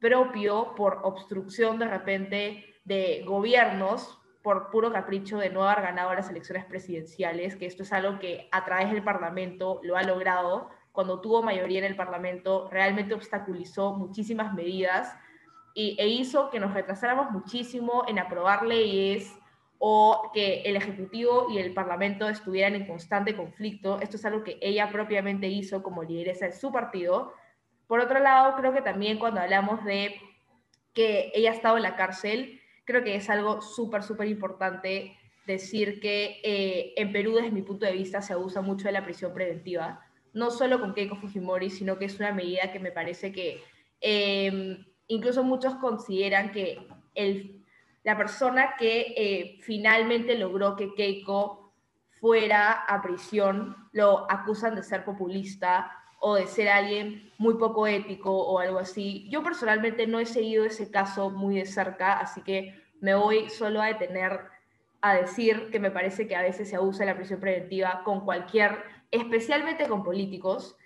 [0.00, 6.30] propio por obstrucción de repente de gobiernos por puro capricho de no haber ganado las
[6.30, 10.70] elecciones presidenciales, que esto es algo que a través del Parlamento lo ha logrado.
[10.92, 15.12] Cuando tuvo mayoría en el Parlamento, realmente obstaculizó muchísimas medidas
[15.76, 19.30] y, e hizo que nos retrasáramos muchísimo en aprobar leyes,
[19.78, 24.00] o que el Ejecutivo y el Parlamento estuvieran en constante conflicto.
[24.00, 27.34] Esto es algo que ella propiamente hizo como lideresa de su partido.
[27.86, 30.16] Por otro lado, creo que también cuando hablamos de
[30.94, 35.14] que ella ha estado en la cárcel, creo que es algo súper, súper importante
[35.46, 39.04] decir que eh, en Perú, desde mi punto de vista, se abusa mucho de la
[39.04, 40.00] prisión preventiva,
[40.32, 43.62] no solo con Keiko Fujimori, sino que es una medida que me parece que
[44.00, 44.78] eh,
[45.08, 47.56] incluso muchos consideran que el
[48.06, 51.72] la persona que eh, finalmente logró que Keiko
[52.20, 55.90] fuera a prisión, lo acusan de ser populista
[56.20, 59.28] o de ser alguien muy poco ético o algo así.
[59.28, 63.82] Yo personalmente no he seguido ese caso muy de cerca, así que me voy solo
[63.82, 64.38] a detener
[65.00, 68.84] a decir que me parece que a veces se abusa la prisión preventiva con cualquier,
[69.10, 70.76] especialmente con políticos,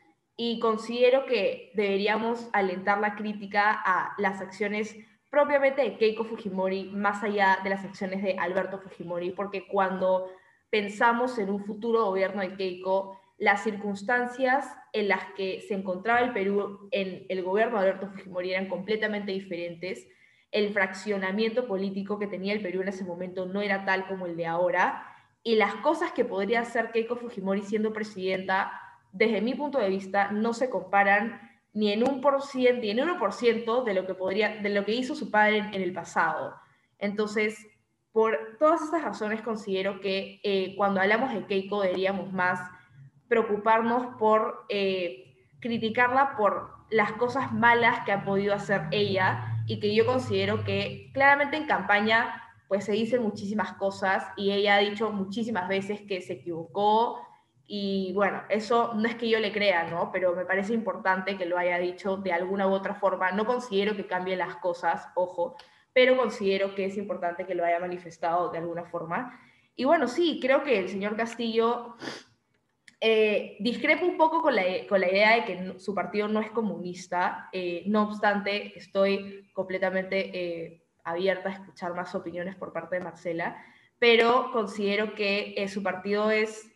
[0.42, 4.96] y considero que deberíamos alentar la crítica a las acciones
[5.28, 10.30] propiamente de Keiko Fujimori, más allá de las acciones de Alberto Fujimori, porque cuando
[10.70, 16.32] pensamos en un futuro gobierno de Keiko, las circunstancias en las que se encontraba el
[16.32, 20.08] Perú en el gobierno de Alberto Fujimori eran completamente diferentes.
[20.52, 24.38] El fraccionamiento político que tenía el Perú en ese momento no era tal como el
[24.38, 25.06] de ahora.
[25.42, 28.72] Y las cosas que podría hacer Keiko Fujimori siendo presidenta,
[29.12, 31.40] desde mi punto de vista, no se comparan
[31.72, 34.68] ni en un por ciento, ni en uno por ciento de lo que podría, de
[34.70, 36.54] lo que hizo su padre en, el pasado.
[36.98, 37.66] Entonces,
[38.12, 42.60] por todas estas razones considero que eh, cuando hablamos de Keiko deberíamos más
[43.28, 49.94] preocuparnos por eh, criticarla por las cosas malas que ha podido hacer ella y que
[49.94, 55.10] yo considero que claramente en campaña pues se dicen muchísimas cosas y ella ha dicho
[55.10, 57.20] muchísimas veces que se equivocó,
[57.72, 60.10] y bueno, eso no es que yo le crea, ¿no?
[60.10, 63.30] Pero me parece importante que lo haya dicho de alguna u otra forma.
[63.30, 65.54] No considero que cambie las cosas, ojo,
[65.92, 69.40] pero considero que es importante que lo haya manifestado de alguna forma.
[69.76, 71.94] Y bueno, sí, creo que el señor Castillo
[73.00, 76.50] eh, discrepa un poco con la, con la, idea de que su partido no es
[76.50, 77.50] comunista.
[77.52, 83.64] Eh, no obstante, estoy completamente eh, abierta a escuchar más opiniones por parte de Marcela,
[84.00, 86.69] pero considero que eh, su partido es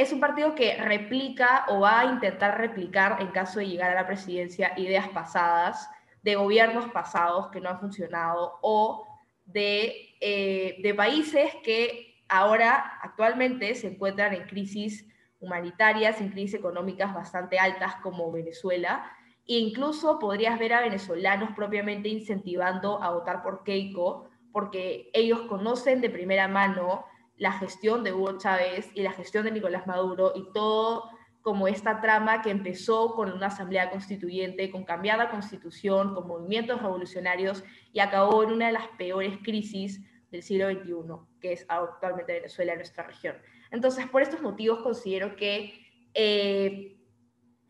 [0.00, 3.94] es un partido que replica o va a intentar replicar, en caso de llegar a
[3.94, 5.90] la presidencia, ideas pasadas,
[6.22, 9.06] de gobiernos pasados que no han funcionado o
[9.44, 15.06] de, eh, de países que ahora actualmente se encuentran en crisis
[15.38, 19.04] humanitarias, en crisis económicas bastante altas como Venezuela.
[19.46, 26.00] E incluso podrías ver a venezolanos propiamente incentivando a votar por Keiko, porque ellos conocen
[26.00, 27.04] de primera mano
[27.40, 31.10] la gestión de Hugo Chávez y la gestión de Nicolás Maduro y todo
[31.40, 37.64] como esta trama que empezó con una asamblea constituyente, con cambiada constitución, con movimientos revolucionarios
[37.94, 40.92] y acabó en una de las peores crisis del siglo XXI,
[41.40, 43.36] que es actualmente Venezuela, nuestra región.
[43.70, 45.80] Entonces, por estos motivos considero que,
[46.12, 46.98] eh,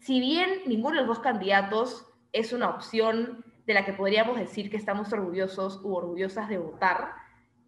[0.01, 4.69] si bien ninguno de los dos candidatos es una opción de la que podríamos decir
[4.69, 7.20] que estamos orgullosos u orgullosas de votar,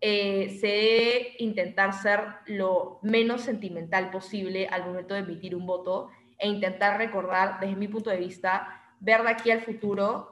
[0.02, 6.10] eh, se debe intentar ser lo menos sentimental posible al momento de emitir un voto
[6.38, 10.28] e intentar recordar, desde mi punto de vista, ver de aquí al futuro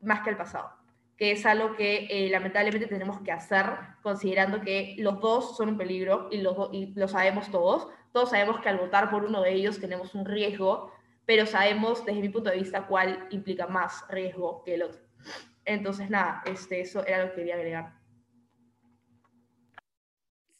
[0.00, 0.84] más que al pasado
[1.16, 3.66] que es algo que eh, lamentablemente tenemos que hacer,
[4.02, 7.88] considerando que los dos son un peligro y, los lo sabemos todos.
[8.12, 10.92] Todos sabemos que al votar por uno de ellos tenemos un riesgo,
[11.24, 15.00] pero sabemos desde mi punto de vista cuál implica más riesgo que el otro.
[15.64, 18.03] Entonces, nada, este, eso era lo que quería agregar.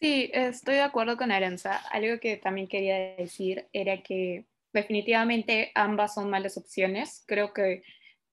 [0.05, 1.77] Sí, estoy de acuerdo con Aranza.
[1.91, 4.45] Algo que también quería decir era que
[4.75, 7.25] definitivamente ambas son malas opciones.
[7.27, 7.83] Creo que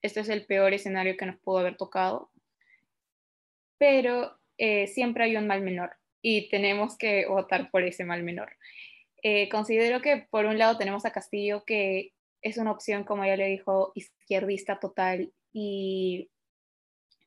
[0.01, 2.29] este es el peor escenario que nos pudo haber tocado,
[3.77, 5.91] pero eh, siempre hay un mal menor
[6.21, 8.51] y tenemos que votar por ese mal menor.
[9.23, 12.11] Eh, considero que por un lado tenemos a Castillo, que
[12.41, 16.29] es una opción, como ya le dijo, izquierdista total, y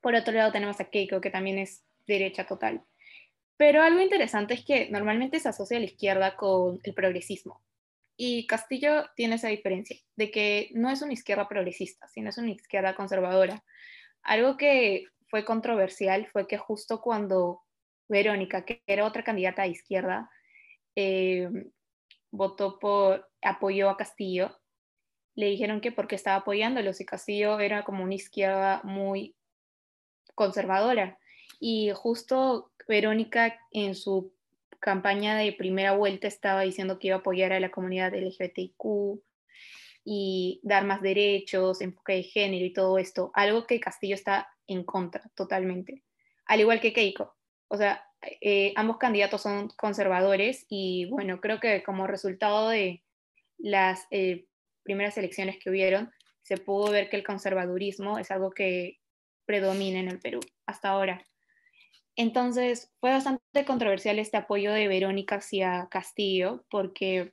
[0.02, 2.84] por otro lado tenemos a Keiko, que también es derecha total.
[3.56, 7.62] Pero algo interesante es que normalmente se asocia a la izquierda con el progresismo.
[8.16, 12.50] Y Castillo tiene esa diferencia, de que no es una izquierda progresista, sino es una
[12.50, 13.64] izquierda conservadora.
[14.22, 17.62] Algo que fue controversial fue que justo cuando
[18.08, 20.30] Verónica, que era otra candidata a izquierda,
[20.94, 21.48] eh,
[22.30, 24.60] votó por, apoyó a Castillo,
[25.34, 29.34] le dijeron que porque estaba apoyándolo, si Castillo era como una izquierda muy
[30.34, 31.18] conservadora.
[31.58, 34.32] Y justo Verónica en su
[34.80, 39.20] campaña de primera vuelta estaba diciendo que iba a apoyar a la comunidad LGBTQ
[40.04, 44.84] y dar más derechos, enfoque de género y todo esto, algo que Castillo está en
[44.84, 46.04] contra totalmente,
[46.46, 47.34] al igual que Keiko.
[47.68, 48.04] O sea,
[48.40, 53.02] eh, ambos candidatos son conservadores y bueno, creo que como resultado de
[53.58, 54.46] las eh,
[54.82, 56.12] primeras elecciones que hubieron,
[56.42, 58.98] se pudo ver que el conservadurismo es algo que
[59.46, 61.24] predomina en el Perú hasta ahora.
[62.16, 67.32] Entonces fue bastante controversial este apoyo de Verónica hacia Castillo porque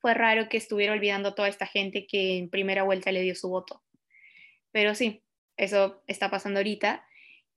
[0.00, 3.34] fue raro que estuviera olvidando a toda esta gente que en primera vuelta le dio
[3.34, 3.82] su voto.
[4.70, 5.22] Pero sí,
[5.56, 7.06] eso está pasando ahorita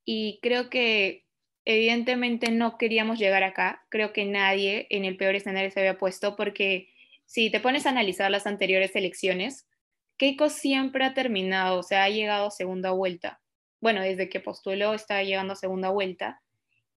[0.05, 1.25] y creo que
[1.65, 3.85] evidentemente no queríamos llegar acá.
[3.89, 6.89] Creo que nadie en el peor escenario se había puesto porque
[7.25, 9.67] si te pones a analizar las anteriores elecciones,
[10.17, 13.41] Keiko siempre ha terminado, o sea, ha llegado a segunda vuelta
[13.82, 16.41] bueno, desde que postuló está llegando a segunda vuelta.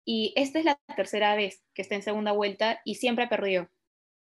[0.05, 3.71] Y esta es la tercera vez que está en segunda vuelta y siempre perdió.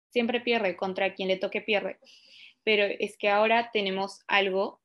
[0.09, 1.99] Siempre pierde, contra quien le toque pierde.
[2.63, 4.81] Pero es que ahora tenemos algo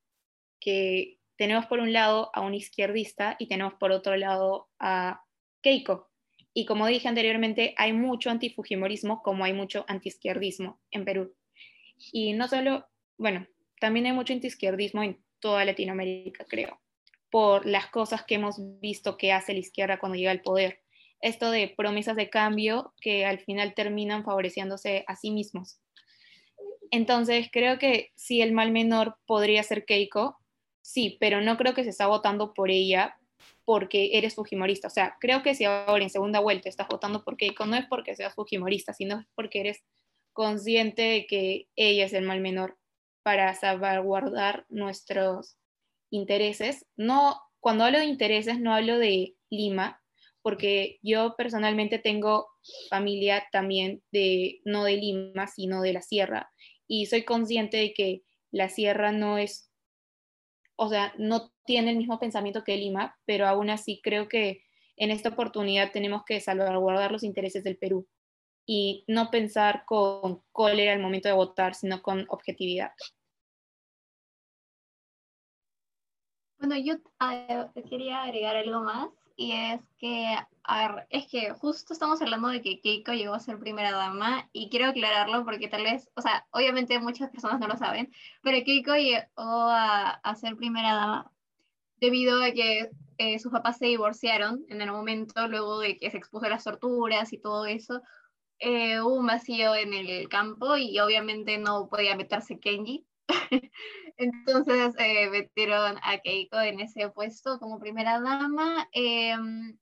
[0.59, 5.23] que tenemos por un lado a un izquierdista y tenemos por otro lado a
[5.61, 6.09] Keiko.
[6.53, 11.35] Y como dije anteriormente, hay mucho antifujimorismo como hay mucho antiizquierdismo en Perú.
[12.13, 13.45] Y no solo, bueno,
[13.81, 16.79] también hay mucho antiizquierdismo en toda Latinoamérica, creo
[17.35, 20.79] por las cosas que hemos visto que hace la izquierda cuando llega al poder.
[21.19, 25.81] Esto de promesas de cambio que al final terminan favoreciéndose a sí mismos.
[26.91, 30.37] Entonces, creo que sí, el mal menor podría ser Keiko,
[30.81, 33.17] sí, pero no creo que se está votando por ella
[33.65, 34.87] porque eres fujimorista.
[34.87, 37.85] O sea, creo que si ahora en segunda vuelta estás votando por Keiko, no es
[37.87, 39.83] porque seas fujimorista, sino porque eres
[40.31, 42.77] consciente de que ella es el mal menor
[43.23, 45.57] para salvaguardar nuestros
[46.15, 46.85] intereses.
[46.95, 50.01] No, cuando hablo de intereses no hablo de Lima,
[50.41, 52.47] porque yo personalmente tengo
[52.89, 56.51] familia también de no de Lima, sino de la sierra
[56.87, 59.71] y soy consciente de que la sierra no es
[60.77, 64.61] o sea, no tiene el mismo pensamiento que Lima, pero aún así creo que
[64.97, 68.07] en esta oportunidad tenemos que salvaguardar los intereses del Perú
[68.65, 72.91] y no pensar con cólera al momento de votar, sino con objetividad.
[76.65, 80.35] Bueno, yo ah, quería agregar algo más y es que,
[81.11, 84.87] es que justo estamos hablando de que Keiko llegó a ser primera dama y quiero
[84.87, 88.11] aclararlo porque tal vez, o sea, obviamente muchas personas no lo saben,
[88.41, 91.31] pero Keiko llegó a, ser primera dama
[91.97, 92.89] debido a que
[93.19, 96.63] eh, sus papás se divorciaron en el momento luego de que se expuso a las
[96.63, 98.01] torturas y todo eso.
[98.57, 103.05] Eh, hubo un vacío en el campo y obviamente no podía meterse Kenji.
[104.17, 108.87] Entonces eh, metieron a Keiko en ese puesto como primera dama.
[108.91, 109.77] Em,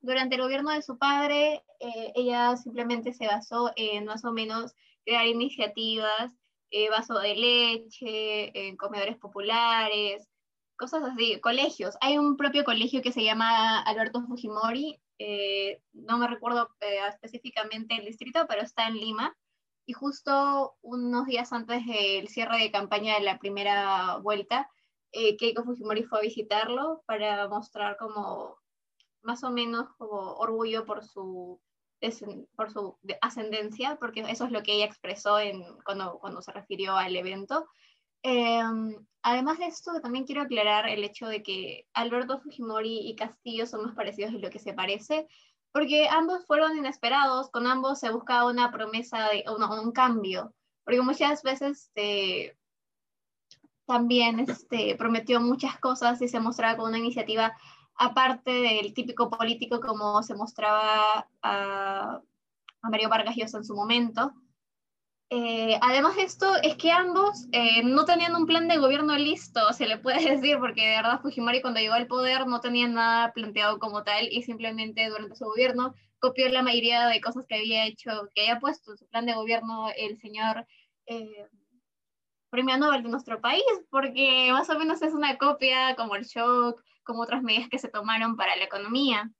[0.00, 4.74] durante el gobierno de su padre, eh, ella simplemente se basó en más o menos
[5.04, 6.32] crear iniciativas,
[6.70, 10.28] eh, vaso de leche, en comedores populares,
[10.76, 11.96] cosas así, colegios.
[12.00, 16.68] Hay un propio colegio que se llama Alberto Fujimori, eh, no me recuerdo
[17.08, 19.36] específicamente el distrito, pero está en Lima.
[19.86, 24.68] Y justo unos días antes del cierre de campaña de la primera vuelta,
[25.12, 28.58] eh, Keiko Fujimori fue a visitarlo para mostrar como
[29.22, 31.60] más o menos como orgullo por su,
[32.56, 36.96] por su ascendencia, porque eso es lo que ella expresó en, cuando, cuando se refirió
[36.96, 37.66] al evento.
[38.22, 43.66] Em, además de esto, también quiero aclarar el hecho de que Alberto Fujimori y Castillo
[43.66, 45.28] son más parecidos de lo que se parece,
[45.72, 50.54] porque ambos fueron inesperados, con ambos se buscaba una promesa de un cambio,
[50.84, 52.56] porque muchas veces este,
[53.86, 57.56] también este, prometió muchas cosas y se mostraba con una iniciativa
[57.94, 62.20] aparte del típico político como se mostraba a,
[62.82, 64.32] a Mario Vargas Llosa en su momento.
[65.28, 69.60] Eh, además de esto, es que ambos eh, no tenían un plan de gobierno listo,
[69.72, 73.32] se le puede decir, porque de verdad Fujimori cuando llegó al poder no tenía nada
[73.32, 77.86] planteado como tal y simplemente durante su gobierno copió la mayoría de cosas que había
[77.86, 80.66] hecho, que había puesto en su plan de gobierno el señor
[81.06, 81.48] eh,
[82.50, 86.82] premio Nobel de nuestro país, porque más o menos es una copia como el shock,
[87.02, 89.30] como otras medidas que se tomaron para la economía.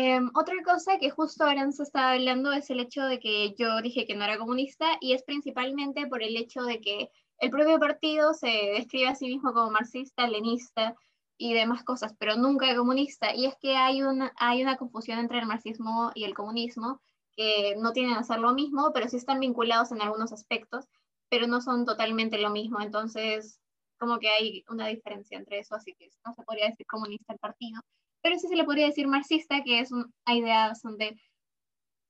[0.00, 3.82] Em, otra cosa que justo ahora se estaba hablando es el hecho de que yo
[3.82, 7.80] dije que no era comunista y es principalmente por el hecho de que el propio
[7.80, 10.94] partido se describe a sí mismo como marxista, lenista
[11.36, 13.34] y demás cosas, pero nunca comunista.
[13.34, 17.00] Y es que hay una, hay una confusión entre el marxismo y el comunismo,
[17.36, 20.86] que no tienen a ser lo mismo, pero sí están vinculados en algunos aspectos,
[21.28, 22.80] pero no son totalmente lo mismo.
[22.80, 23.60] Entonces,
[23.98, 27.40] como que hay una diferencia entre eso, así que no se podría decir comunista el
[27.40, 27.82] partido
[28.22, 31.20] pero sí se le podría decir marxista, que es una idea bastante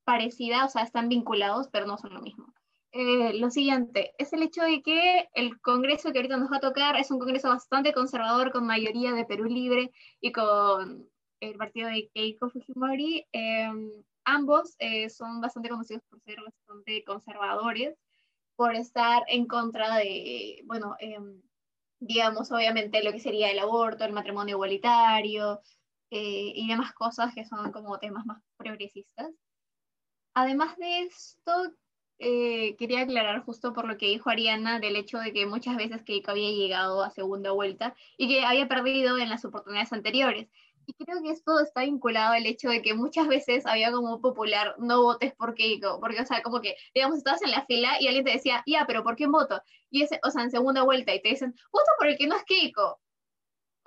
[0.05, 2.53] parecida, o sea, están vinculados, pero no son lo mismo.
[2.93, 6.61] Eh, lo siguiente es el hecho de que el Congreso que ahorita nos va a
[6.61, 11.07] tocar es un Congreso bastante conservador, con mayoría de Perú Libre y con
[11.41, 13.27] el partido de Keiko Fujimori.
[13.33, 13.91] Em,
[14.25, 17.95] ambos eh, son bastante conocidos por ser bastante conservadores,
[18.57, 21.43] por estar en contra de, bueno, em,
[22.01, 25.61] digamos, obviamente lo que sería el aborto, el matrimonio igualitario,
[26.11, 29.31] eh, y demás cosas que son como temas más progresistas.
[30.35, 31.53] Además de esto,
[32.19, 36.03] eh, quería aclarar justo por lo que dijo Ariana del hecho de que muchas veces
[36.03, 40.49] Keiko había llegado a segunda vuelta y que había perdido en las oportunidades anteriores.
[40.87, 44.75] Y creo que esto está vinculado al hecho de que muchas veces había como popular
[44.79, 48.07] no votes por Keiko, porque, o sea, como que, digamos, estabas en la fila y
[48.07, 49.61] alguien te decía, ya, pero ¿por qué voto?
[49.91, 52.37] Y ese, o sea, en segunda vuelta y te dicen, voto por el que no
[52.37, 52.99] es Keiko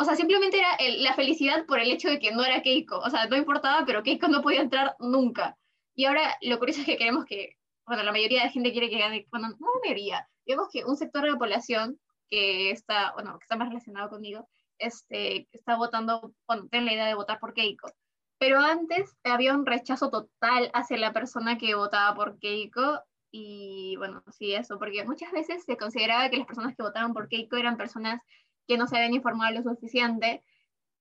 [0.01, 2.97] o sea, simplemente era la felicidad por el hecho de que no era Keiko.
[2.97, 5.57] O sea, no importaba, pero Keiko no podía entrar nunca.
[5.95, 8.89] Y ahora lo curioso es que queremos que, bueno, la mayoría de la gente quiere
[8.89, 11.99] que gane, bueno, no la mayoría, digamos que un sector de la población
[12.29, 14.47] que está, bueno, que está más relacionado conmigo,
[14.79, 17.91] este, está votando, bueno, tiene la idea de votar por Keiko.
[18.39, 24.23] Pero antes había un rechazo total hacia la persona que votaba por Keiko y bueno,
[24.31, 27.77] sí, eso, porque muchas veces se consideraba que las personas que votaban por Keiko eran
[27.77, 28.21] personas
[28.67, 30.43] que no se habían informado lo suficiente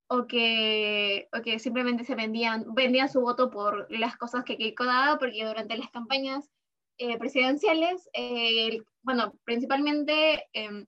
[0.08, 4.84] o que, o que simplemente se vendían, vendían su voto por las cosas que Keiko
[4.84, 6.50] daba, porque durante las campañas
[6.98, 10.84] eh, presidenciales, eh, bueno, principalmente eh,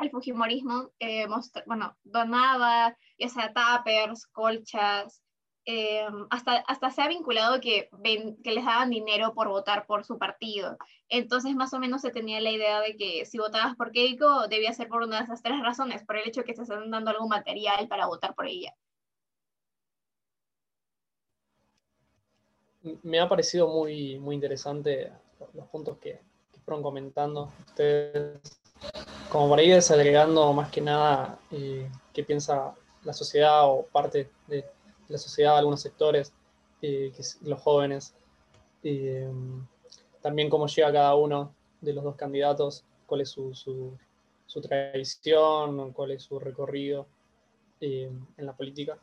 [0.00, 1.26] el Fujimorismo, eh,
[1.66, 5.22] bueno, donaba ya sea tuppers, colchas,
[5.66, 7.88] eh, hasta, hasta se ha vinculado que,
[8.42, 10.76] que les daban dinero por votar por su partido.
[11.08, 14.72] Entonces, más o menos se tenía la idea de que si votabas por Keiko, debía
[14.72, 17.10] ser por una de esas tres razones, por el hecho de que te están dando
[17.10, 18.74] algún material para votar por ella.
[23.02, 25.10] Me ha parecido muy, muy interesante
[25.54, 26.20] los puntos que,
[26.64, 28.40] fueron comentando ustedes,
[29.30, 34.64] como por ahí desagregando más que nada eh, qué piensa la sociedad o parte de
[35.08, 36.32] la sociedad, algunos sectores,
[36.82, 37.12] eh,
[37.42, 38.14] los jóvenes,
[38.82, 39.30] eh,
[40.20, 46.12] también cómo llega cada uno de los dos candidatos, cuál es su, su, tradición, cuál
[46.12, 47.06] es su recorrido
[47.80, 48.98] eh, en la política.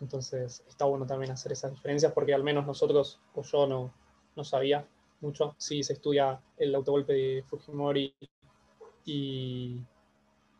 [0.00, 3.92] Entonces está bueno también hacer esas diferencias porque al menos nosotros, o yo no,
[4.36, 4.86] no sabía
[5.20, 8.14] mucho, sí se estudia el autogolpe de Fujimori
[9.04, 9.80] y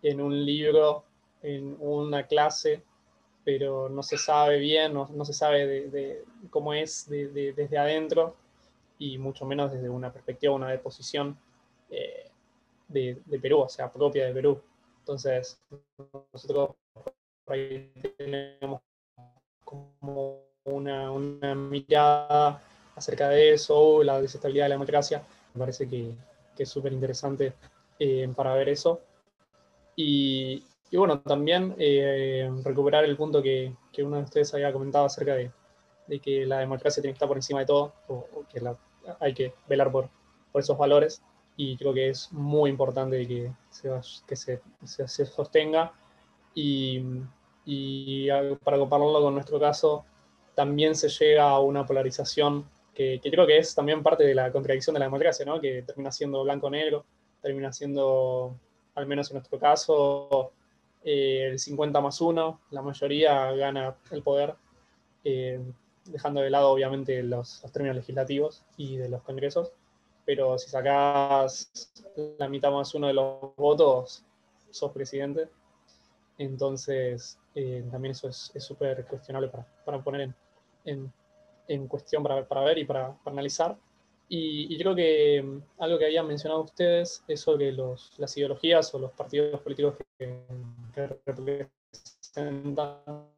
[0.02, 1.04] en un libro,
[1.42, 2.82] en una clase,
[3.44, 8.36] pero no se sabe bien, no, no se sabe de, cómo es desde adentro
[8.98, 11.36] y mucho menos desde una perspectiva, una deposición
[11.90, 12.28] eh,
[12.88, 14.60] de, Perú, o sea, propia de Perú.
[14.98, 15.58] Entonces,
[16.32, 16.76] nosotros
[17.46, 18.82] ahí tenemos
[19.64, 22.62] como una, una mirada
[22.94, 25.22] acerca de eso, la desestabilidad de la democracia.
[25.54, 26.12] Me parece que,
[26.54, 27.54] que es súper interesante
[27.98, 29.00] eh, para ver eso.
[29.96, 35.04] Y, y bueno, también eh, recuperar el punto que, que, uno de ustedes había comentado
[35.04, 35.52] acerca de,
[36.08, 38.76] de, que la democracia tiene que estar por encima de todo, o, o que la,
[39.20, 40.08] hay que velar por,
[40.50, 41.22] por, esos valores.
[41.56, 43.90] Y creo que es muy importante que se,
[44.26, 45.92] que se, se, se sostenga.
[46.54, 47.04] Y,
[47.64, 48.28] y
[48.64, 50.04] para compararlo con nuestro caso,
[50.54, 54.50] también se llega a una polarización que, que, creo que es también parte de la
[54.50, 55.60] contradicción de la democracia, ¿no?
[55.60, 57.04] que termina siendo blanco-negro,
[57.40, 58.56] termina siendo,
[58.94, 60.52] al menos en nuestro caso,
[61.04, 64.54] eh, el 50 más 1, la mayoría gana el poder,
[65.24, 65.60] eh,
[66.04, 69.72] dejando de lado obviamente los, los, términos legislativos y de los congresos,
[70.24, 71.92] pero si sacas
[72.38, 74.24] la mitad más uno de los votos,
[74.70, 75.48] sos presidente,
[76.38, 80.34] entonces eh, también eso es súper cuestionable para, para, poner en,
[80.84, 81.12] en,
[81.68, 83.76] en cuestión, para, para, ver y para, para analizar.
[84.28, 88.94] Y, y, creo que mm, algo que habían mencionado ustedes es sobre los, las ideologías
[88.94, 90.44] o los partidos políticos que,
[90.92, 93.30] que representan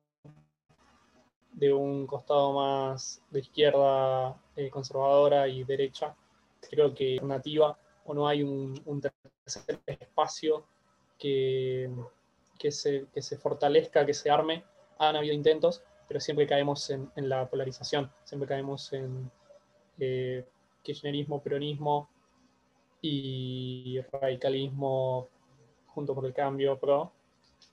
[1.53, 6.15] de un costado más de izquierda eh, conservadora y derecha.
[6.71, 10.65] Creo que nativa o no hay un, un tercer espacio
[11.19, 11.91] que,
[12.59, 14.65] que, se, que se fortalezca, que se arme.
[14.99, 19.31] Han habido intentos, pero siempre caemos en, en la polarización, siempre caemos en
[19.99, 20.47] eh,
[20.83, 22.09] kirchnerismo, peronismo
[23.01, 25.29] y radicalismo
[25.87, 27.13] junto por el cambio pro.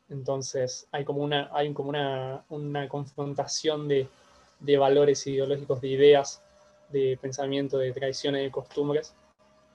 [0.09, 4.07] Entonces hay como una, hay como una, una confrontación de,
[4.59, 6.41] de, valores ideológicos, de ideas,
[6.89, 9.13] de pensamiento, de tradiciones, de costumbres,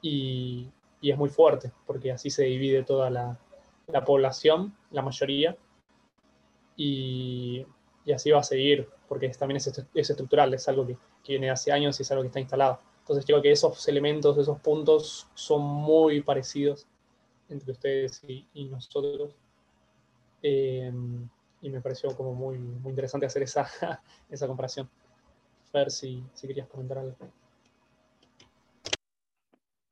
[0.02, 0.68] y,
[1.00, 3.38] y es muy fuerte, porque así se divide toda la,
[3.86, 5.56] la población, la mayoría,
[6.76, 7.64] y,
[8.04, 11.50] y, así va a seguir, porque también es, es estructural, es algo que, que viene
[11.50, 12.80] hace años y es algo que está instalado.
[13.00, 16.86] Entonces creo que esos elementos, esos puntos son muy parecidos
[17.48, 19.34] entre ustedes y, y nosotros.
[20.46, 20.92] Eh,
[21.62, 23.66] y me pareció como muy, muy interesante hacer esa,
[24.30, 24.88] esa comparación.
[25.72, 27.16] Fer, si, si querías comentar algo.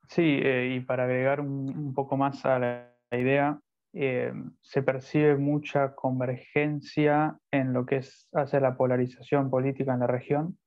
[0.08, 3.58] Sí, eh, y para agregar un, poco más a la idea,
[3.94, 10.06] eh, se percibe mucha convergencia en lo que es hacia la polarización política en la
[10.06, 10.58] región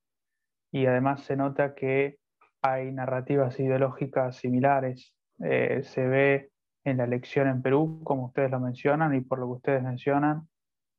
[0.72, 2.18] y además se nota que
[2.64, 5.14] hay narrativas ideológicas similares.
[5.44, 6.49] Eh, se ve
[6.86, 10.48] en la elección en Perú, como ustedes lo mencionan y por lo que ustedes mencionan,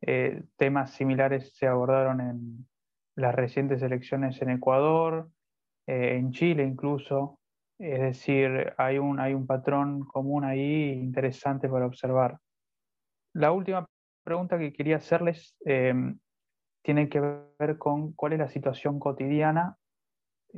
[0.02, 2.68] eh, temas similares se abordaron en
[3.16, 5.30] las recientes elecciones en Ecuador,
[5.86, 7.38] eh, en Chile incluso.
[7.78, 12.38] Es decir, hay un, hay un patrón común ahí interesante para observar.
[13.34, 13.86] La última
[14.24, 15.94] pregunta que quería hacerles eh,
[16.82, 19.76] tiene que ver con cuál es la situación cotidiana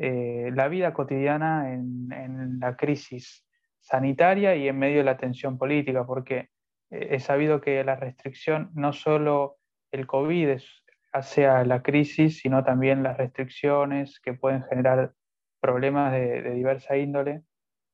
[0.00, 3.44] eh, la vida cotidiana en, en, la crisis
[3.88, 6.50] sanitaria y en medio de la tensión política, porque
[6.90, 9.56] eh, he sabido que la restricción, no solo
[9.90, 15.14] el COVID es, hacia la crisis, sino también las restricciones que pueden generar
[15.60, 17.42] problemas de, diversa índole.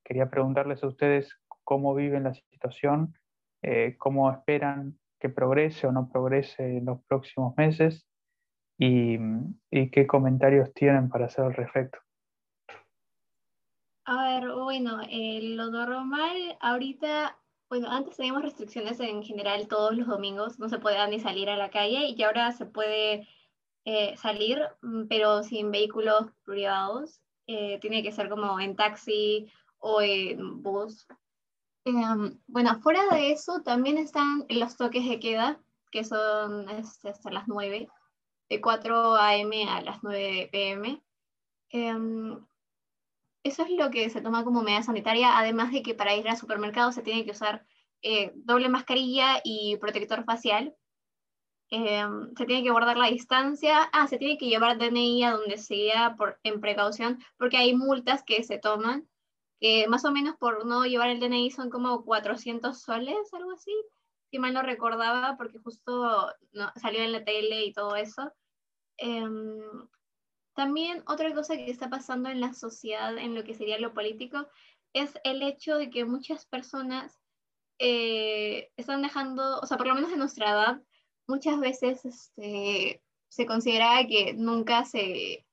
[0.04, 3.14] Quería preguntarles a ustedes cómo viven la situación,
[3.62, 8.06] eh, cómo esperan que progrese o no progrese en los próximos meses
[8.78, 9.18] y,
[9.70, 11.98] qué comentarios tienen para hacer al respecto.
[14.06, 17.38] A ver, bueno, lo normal ahorita,
[17.70, 21.56] bueno, antes teníamos restricciones en general todos los domingos, no se podía ni salir a
[21.56, 23.26] la calle y ahora se puede
[23.86, 27.20] eh, salir, mm, pero sin vehículos privados.
[27.46, 31.06] Eh, tiene que ser como en taxi o en bus.
[31.84, 35.60] Em, bueno, fuera de eso también están los toques de queda,
[35.90, 37.88] que son este, hasta las 9
[38.48, 39.68] de 4 a.m.
[39.68, 41.02] a las 9 p.m.
[43.44, 46.36] Eso es lo que se toma como medida sanitaria, además de que para ir al
[46.36, 47.64] supermercado se tiene que usar
[48.02, 50.74] eh, doble mascarilla y protector facial.
[51.70, 52.04] Eh,
[52.36, 53.88] se tiene que guardar la distancia.
[53.92, 58.24] Ah, se tiene que llevar DNI a donde sea por, en precaución, porque hay multas
[58.24, 59.08] que se toman,
[59.60, 63.72] que más o menos por no llevar el DNI son como 400 soles, algo así
[64.34, 68.32] si mal no recordaba, porque justo no, salió en la tele y todo eso.
[68.98, 69.22] Eh,
[70.54, 74.48] también otra cosa que está pasando en la sociedad, en lo que sería lo político,
[74.92, 77.20] es el hecho de que muchas personas
[77.78, 80.82] eh, están dejando, o sea, por lo menos en nuestra edad,
[81.26, 85.44] muchas veces este, se considera que nunca se,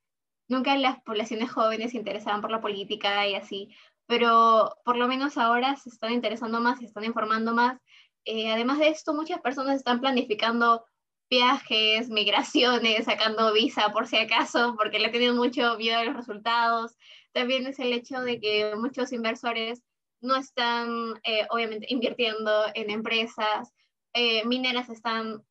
[0.47, 3.75] nunca las poblaciones jóvenes se interesaban por la política y así,
[4.05, 7.79] pero por lo menos ahora se están interesando más, se están informando más.
[8.25, 10.85] Eh, además de esto, muchas personas están planificando
[11.31, 16.97] viajes, migraciones, sacando visa por si acaso, porque le tienen mucho miedo a los resultados.
[17.31, 19.81] También es el hecho de que muchos inversores
[20.19, 23.73] no están, eh, obviamente, invirtiendo en empresas.
[24.13, 25.41] Eh, mineras están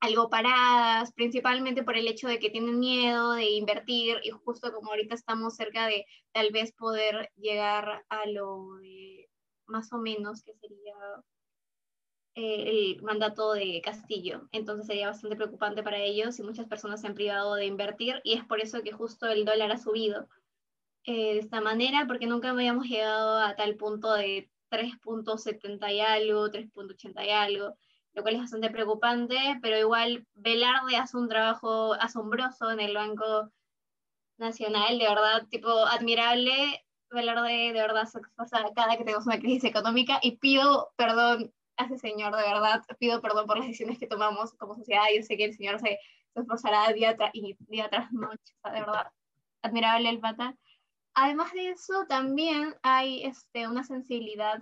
[0.00, 4.90] algo paradas, principalmente por el hecho de que tienen miedo de invertir y justo como
[4.90, 9.28] ahorita estamos cerca de tal vez poder llegar a lo de
[9.66, 10.94] más o menos que sería
[12.36, 14.48] el mandato de Castillo.
[14.52, 18.34] Entonces sería bastante preocupante para ellos y muchas personas se han privado de invertir y
[18.34, 20.28] es por eso que justo el dólar ha subido
[21.04, 26.48] eh, de esta manera, porque nunca habíamos llegado a tal punto de 3.70 y algo,
[26.50, 27.76] 3.80 y algo
[28.16, 33.50] lo cual es bastante preocupante, pero igual Velarde hace un trabajo asombroso en el Banco
[34.38, 36.82] Nacional, de verdad, tipo admirable.
[37.10, 41.52] Velarde de verdad se esfuerza cada que tenemos una crisis económica y pido perdón
[41.84, 45.04] ese señor, de verdad, pido perdón por las decisiones que tomamos como sociedad.
[45.14, 45.98] Yo sé que el señor se,
[46.34, 47.16] se esforzará día,
[47.68, 49.12] día tras noche, de verdad,
[49.62, 50.56] admirable el pata.
[51.14, 54.60] Además de eso, también hay este, una sensibilidad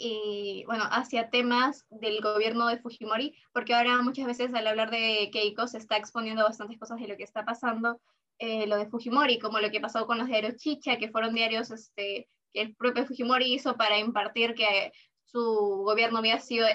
[0.00, 5.28] y bueno, hacia temas del gobierno de Fujimori, porque ahora muchas veces al hablar de
[5.32, 8.00] Keiko se está exponiendo bastantes cosas de lo que está pasando,
[8.38, 11.72] eh, lo de Fujimori, como lo que pasó con los diarios Chicha, que fueron diarios
[11.72, 14.92] este, que el propio Fujimori hizo para impartir que
[15.30, 16.66] su gobierno había sido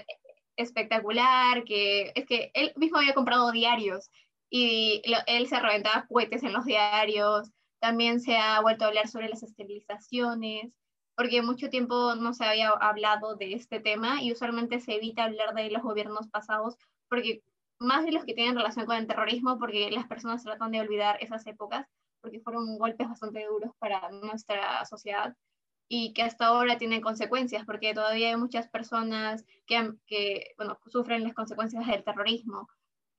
[0.56, 4.10] espectacular, que es que él mismo había comprado diarios
[4.50, 9.30] y él se reventaba cohetes en los diarios, también se ha vuelto a hablar sobre
[9.30, 10.72] las esterilizaciones,
[11.16, 15.54] porque mucho tiempo no se había hablado de este tema y usualmente se evita hablar
[15.54, 16.76] de los gobiernos pasados,
[17.10, 17.42] porque
[17.80, 21.18] más de los que tienen relación con el terrorismo, porque las personas tratan de olvidar
[21.22, 21.88] esas épocas,
[22.22, 25.36] porque fueron golpes bastante duros para nuestra sociedad
[25.88, 31.24] y que hasta ahora tienen consecuencias, porque todavía hay muchas personas que, que bueno, sufren
[31.24, 32.68] las consecuencias del terrorismo.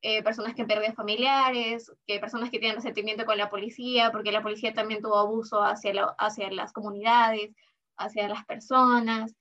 [0.01, 4.73] Eh, personas que pierden familiares, personas que tienen resentimiento con la policía, porque la policía
[4.73, 7.55] también tuvo abuso hacia, hacia las comunidades,
[7.97, 9.33] hacia las personas,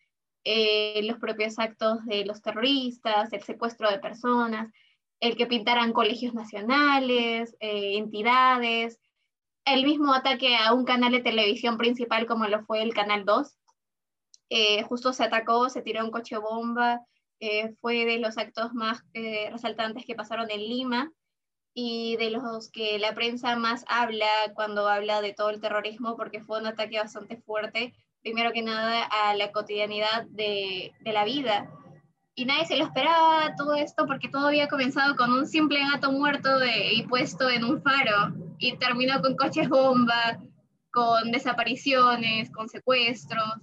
[0.44, 4.70] eh, los propios actos de los terroristas, el secuestro de personas,
[5.20, 9.00] el que pintaran colegios nacionales, eh, entidades,
[9.64, 13.56] el mismo ataque a un canal de televisión principal como lo fue el Canal 2.
[14.50, 17.00] Eh, justo se atacó, se tiró un coche bomba,
[17.80, 19.02] fue de los actos más
[19.50, 21.12] resaltantes que pasaron en Lima
[21.74, 26.40] y de los que la prensa más habla cuando habla de todo el terrorismo porque
[26.40, 27.92] fue un ataque bastante fuerte
[28.24, 31.70] primero que nada a la cotidianidad de, la vida.
[32.34, 36.10] Y nadie se lo esperaba todo esto porque todo había comenzado con un simple gato
[36.10, 36.48] muerto
[36.90, 38.34] y puesto en un faro
[38.64, 40.40] y terminó con coches bomba,
[40.90, 43.60] con desapariciones, con secuestros,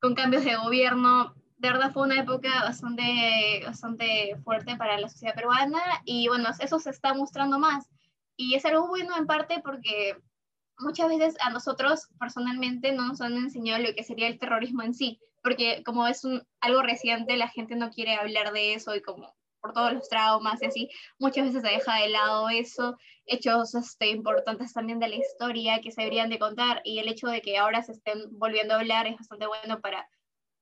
[0.00, 1.36] con cambios de gobierno.
[1.56, 6.80] De verdad fue una época bastante, bastante fuerte para la sociedad peruana y bueno, eso
[6.80, 7.88] se está mostrando más.
[8.36, 10.16] Y es algo bueno en parte porque
[10.78, 14.94] muchas veces a nosotros personalmente no nos han enseñado lo que sería el terrorismo en
[14.94, 19.00] sí, porque como es un, algo reciente, la gente no quiere hablar de eso y
[19.00, 23.74] como por todos los traumas y así, muchas veces se deja de lado eso, hechos
[23.74, 27.42] este, importantes también de la historia que se deberían de contar y el hecho de
[27.42, 30.08] que ahora se estén volviendo a hablar es bastante bueno para,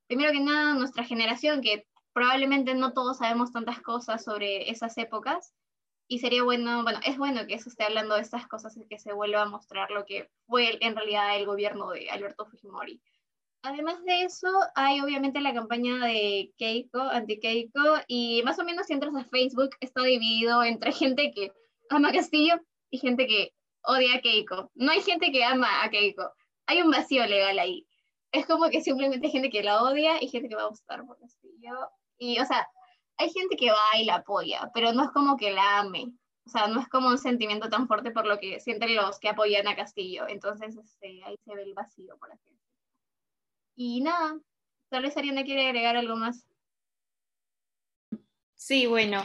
[0.06, 5.52] primero que nada, nuestra generación, que probablemente no todos sabemos tantas cosas sobre esas épocas,
[6.08, 8.98] y sería bueno, bueno, es bueno que se esté hablando de estas cosas y que
[8.98, 13.02] se vuelva a mostrar lo que fue en realidad el gobierno de Alberto Fujimori.
[13.66, 18.92] Además de eso, hay obviamente la campaña de Keiko, anti-Keiko, y más o menos si
[18.92, 21.52] entras a Facebook está dividido entre gente que
[21.90, 22.60] ama a Castillo
[22.90, 23.52] y gente que
[23.82, 24.70] odia a Keiko.
[24.74, 26.30] No hay gente que ama a Keiko,
[26.66, 27.84] hay un vacío legal ahí.
[28.30, 31.04] Es como que simplemente hay gente que la odia y gente que va a votar
[31.04, 31.90] por Castillo.
[32.18, 32.68] Y, o sea,
[33.16, 36.12] hay gente que va y la apoya, pero no es como que la ame.
[36.46, 39.28] O sea, no es como un sentimiento tan fuerte por lo que sienten los que
[39.28, 40.28] apoyan a Castillo.
[40.28, 42.65] Entonces, este, ahí se ve el vacío, por así decirlo.
[43.76, 44.40] Y nada,
[44.88, 46.48] tal vez Ariana quiere agregar algo más.
[48.54, 49.22] Sí, bueno,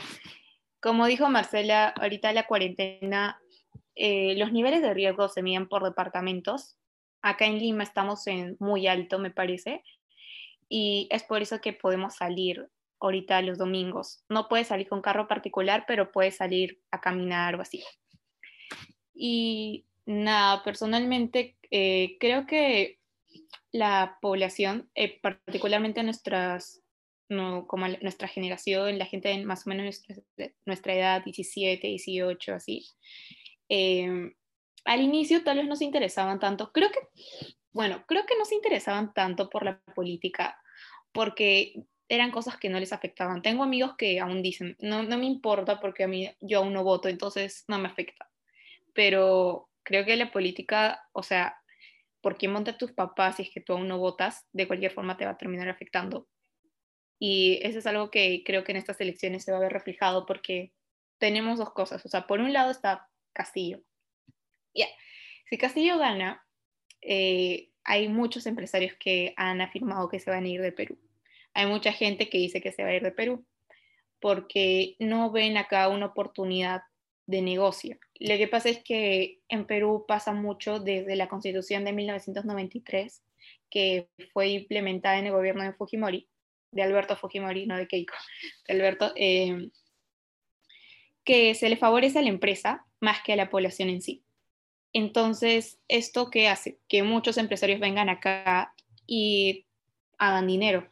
[0.82, 3.41] como dijo Marcela, ahorita la cuarentena,
[3.95, 6.78] eh, los niveles de riesgo se miden por departamentos.
[7.22, 9.84] Acá en Lima estamos en muy alto, me parece,
[10.68, 12.69] y es por eso que podemos salir
[13.02, 14.23] ahorita los domingos.
[14.30, 17.84] No puedes salir con carro particular, pero puedes salir a caminar o así.
[19.14, 23.01] Y nada, personalmente eh, creo que
[23.72, 26.82] la población, eh, particularmente nuestras,
[27.30, 30.03] no, como nuestra generación, la gente más o menos
[30.66, 32.86] nuestra, edad, 17, 18, así,
[33.70, 34.34] em,
[34.86, 36.72] al inicio tal vez no se interesaban tanto.
[36.74, 36.99] Creo que,
[37.72, 40.60] bueno, creo que no se interesaban tanto por la política,
[41.12, 43.41] porque eran cosas que no les afectaban.
[43.41, 46.84] Tengo amigos que aún dicen, no, no me importa porque a mí yo aún no
[46.84, 48.30] voto, entonces no me afecta.
[48.94, 51.61] Pero creo que la política, o sea,
[52.22, 55.26] por quién tus papás si es que tú aún no votas, de cualquier forma te
[55.26, 56.27] va a terminar afectando.
[57.19, 60.26] Y eso es algo que creo que en estas elecciones se va a ver reflejado
[60.26, 60.72] porque
[61.18, 62.03] tenemos dos cosas.
[62.06, 63.81] O sea, por un lado está Castillo.
[64.73, 64.88] Ya,
[65.49, 66.45] si Castillo gana,
[67.02, 70.98] eh, hay muchos empresarios que han afirmado que se van a ir de Perú.
[71.53, 73.45] Hay mucha gente que dice que se va a ir de Perú
[74.19, 76.84] porque no ven acá una oportunidad
[77.26, 77.98] de negocio.
[78.19, 83.23] Lo que pasa es que en Perú pasa mucho desde la constitución de 1993,
[83.69, 86.27] que fue implementada en el gobierno de Fujimori,
[86.72, 88.14] de Alberto Fujimori, no de Keiko,
[88.68, 89.69] de Alberto, eh,
[91.23, 94.23] que se le favorece a la empresa más que a la población en sí.
[94.93, 96.80] Entonces, ¿esto qué hace?
[96.88, 98.73] Que muchos empresarios vengan acá
[99.07, 99.65] y
[100.18, 100.89] hagan dinero.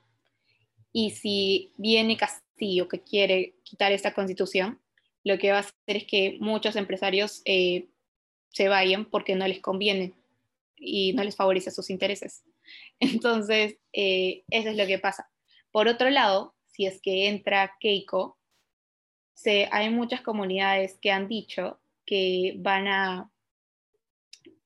[0.92, 4.80] Y si viene Castillo que quiere quitar esta constitución,
[5.24, 7.90] lo que va a hacer es que muchos empresarios eh,
[8.50, 10.14] se vayan porque no les conviene
[10.76, 12.44] y no les favorece sus intereses.
[13.00, 15.30] Entonces, eh, eso es lo que pasa.
[15.72, 18.38] Por otro lado, si es que entra Keiko,
[19.34, 23.32] se, hay muchas comunidades que han dicho que van a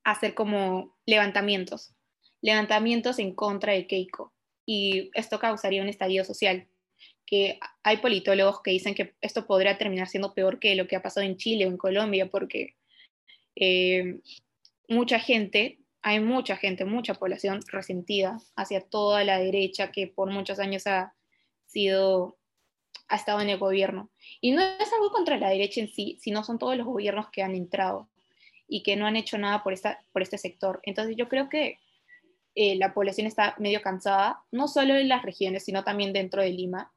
[0.03, 1.93] hacer como levantamientos,
[2.41, 4.33] levantamientos en contra de Keiko.
[4.65, 6.67] Y esto causaría un estadio social,
[7.25, 11.01] que hay politólogos que dicen que esto podría terminar siendo peor que lo que ha
[11.01, 12.75] pasado en Chile o en Colombia, porque
[13.55, 14.19] eh,
[14.87, 20.59] mucha gente, hay mucha gente, mucha población resentida hacia toda la derecha que por muchos
[20.59, 21.13] años ha
[21.65, 22.37] sido,
[23.07, 24.09] ha estado en el gobierno.
[24.41, 27.41] Y no es algo contra la derecha en sí, sino son todos los gobiernos que
[27.41, 28.09] han entrado
[28.67, 30.81] y que no han hecho nada por, esta, por este sector.
[30.83, 31.79] Entonces yo creo que
[32.55, 36.49] eh, la población está medio cansada, no solo en las regiones, sino también dentro de
[36.49, 36.92] Lima,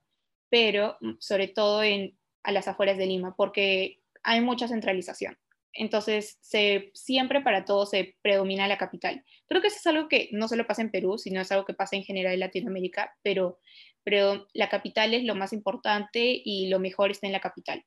[0.48, 5.39] pero mm, sobre todo en, a las afueras de Lima, porque hay mucha centralización.
[5.73, 9.24] Entonces, se, siempre para todo se predomina la capital.
[9.47, 11.74] Creo que eso es algo que no solo pasa en Perú, sino es algo que
[11.74, 13.59] pasa en general en Latinoamérica, pero,
[14.02, 17.85] pero la capital es lo más importante y lo mejor está en la capital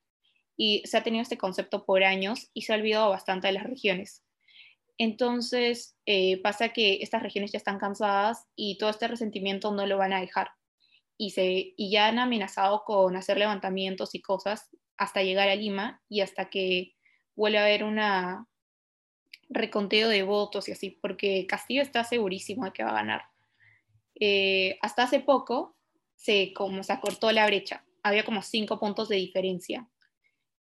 [0.60, 3.64] y se ha tenido este concepto por años y se ha olvidado bastante de las
[3.64, 4.26] regiones.
[4.98, 9.98] Entonces eh, pasa que estas regiones ya están cansadas y todo este resentimiento no lo
[9.98, 10.50] van a dejar.
[11.22, 16.02] Y, se, y ya han amenazado con hacer levantamientos y cosas hasta llegar a Lima
[16.08, 16.96] y hasta que
[17.36, 18.48] vuelva a haber una
[19.50, 23.24] reconteo de votos y así, porque Castillo está segurísimo de que va a ganar.
[24.16, 25.76] Eh, hasta hace poco
[26.16, 29.90] se, como se acortó la brecha, había como cinco puntos de diferencia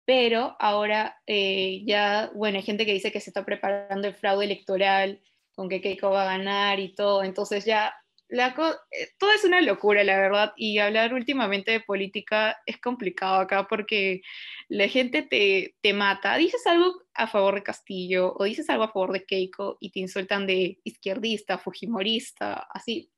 [0.05, 4.45] pero ahora eh, ya, bueno, hay gente que dice que se está preparando el fraude
[4.45, 5.21] electoral,
[5.55, 7.93] con que Keiko va a ganar y todo, entonces ya,
[8.31, 8.47] la
[8.91, 13.67] eh, todo es una locura, la verdad, y hablar últimamente de política es complicado acá
[13.67, 14.21] porque
[14.69, 18.91] la gente te, te mata, dices algo a favor de Castillo o dices algo a
[18.91, 23.11] favor de Keiko y te insultan de izquierdista, fujimorista, así.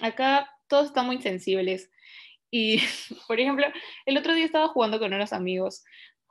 [0.00, 1.90] Acá todos están muy sensibles.
[2.50, 2.78] Y,
[3.28, 3.66] por ejemplo,
[4.04, 5.84] el otro día estaba jugando con unos amigos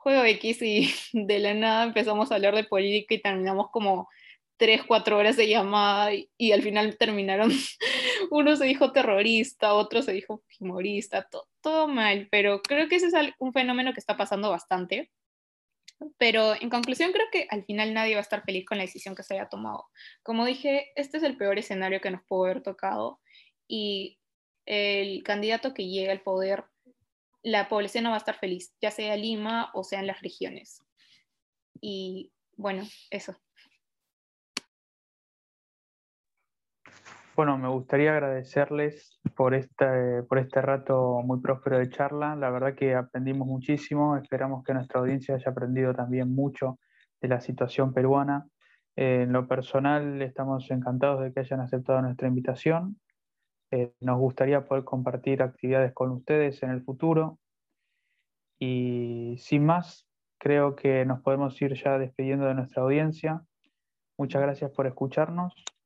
[0.06, 4.08] juego X y de la nada empezamos a hablar de política y terminamos como
[4.56, 7.50] tres, cuatro horas de llamada y, al final terminaron,
[8.30, 11.28] uno se dijo terrorista, otro se dijo humorista,
[11.60, 15.10] todo mal, pero creo que ese es un fenómeno que está pasando bastante.
[16.18, 19.14] Pero en conclusión, creo que al final nadie va a estar feliz con la decisión
[19.14, 19.86] que se haya tomado.
[20.22, 23.20] Como dije, este es el peor escenario que nos pudo haber tocado
[23.66, 24.18] y
[24.66, 26.64] el candidato que llega al poder
[27.46, 30.82] la población no va a estar feliz, ya sea Lima o sea en las regiones.
[31.80, 33.36] Y bueno, eso.
[37.36, 42.34] Bueno, me gustaría agradecerles por este, por este rato muy próspero de charla.
[42.34, 44.16] La verdad que aprendimos muchísimo.
[44.16, 46.78] Esperamos que nuestra audiencia haya aprendido también mucho
[47.20, 48.46] de la situación peruana.
[48.96, 52.98] en lo personal, estamos encantados de que hayan aceptado nuestra invitación.
[53.70, 57.38] Eh, nos gustaría poder compartir actividades con ustedes en el futuro.
[58.58, 60.08] Y sin más,
[60.38, 63.42] creo que nos podemos ir ya despidiendo de nuestra audiencia.
[64.16, 65.54] Muchas gracias por escucharnos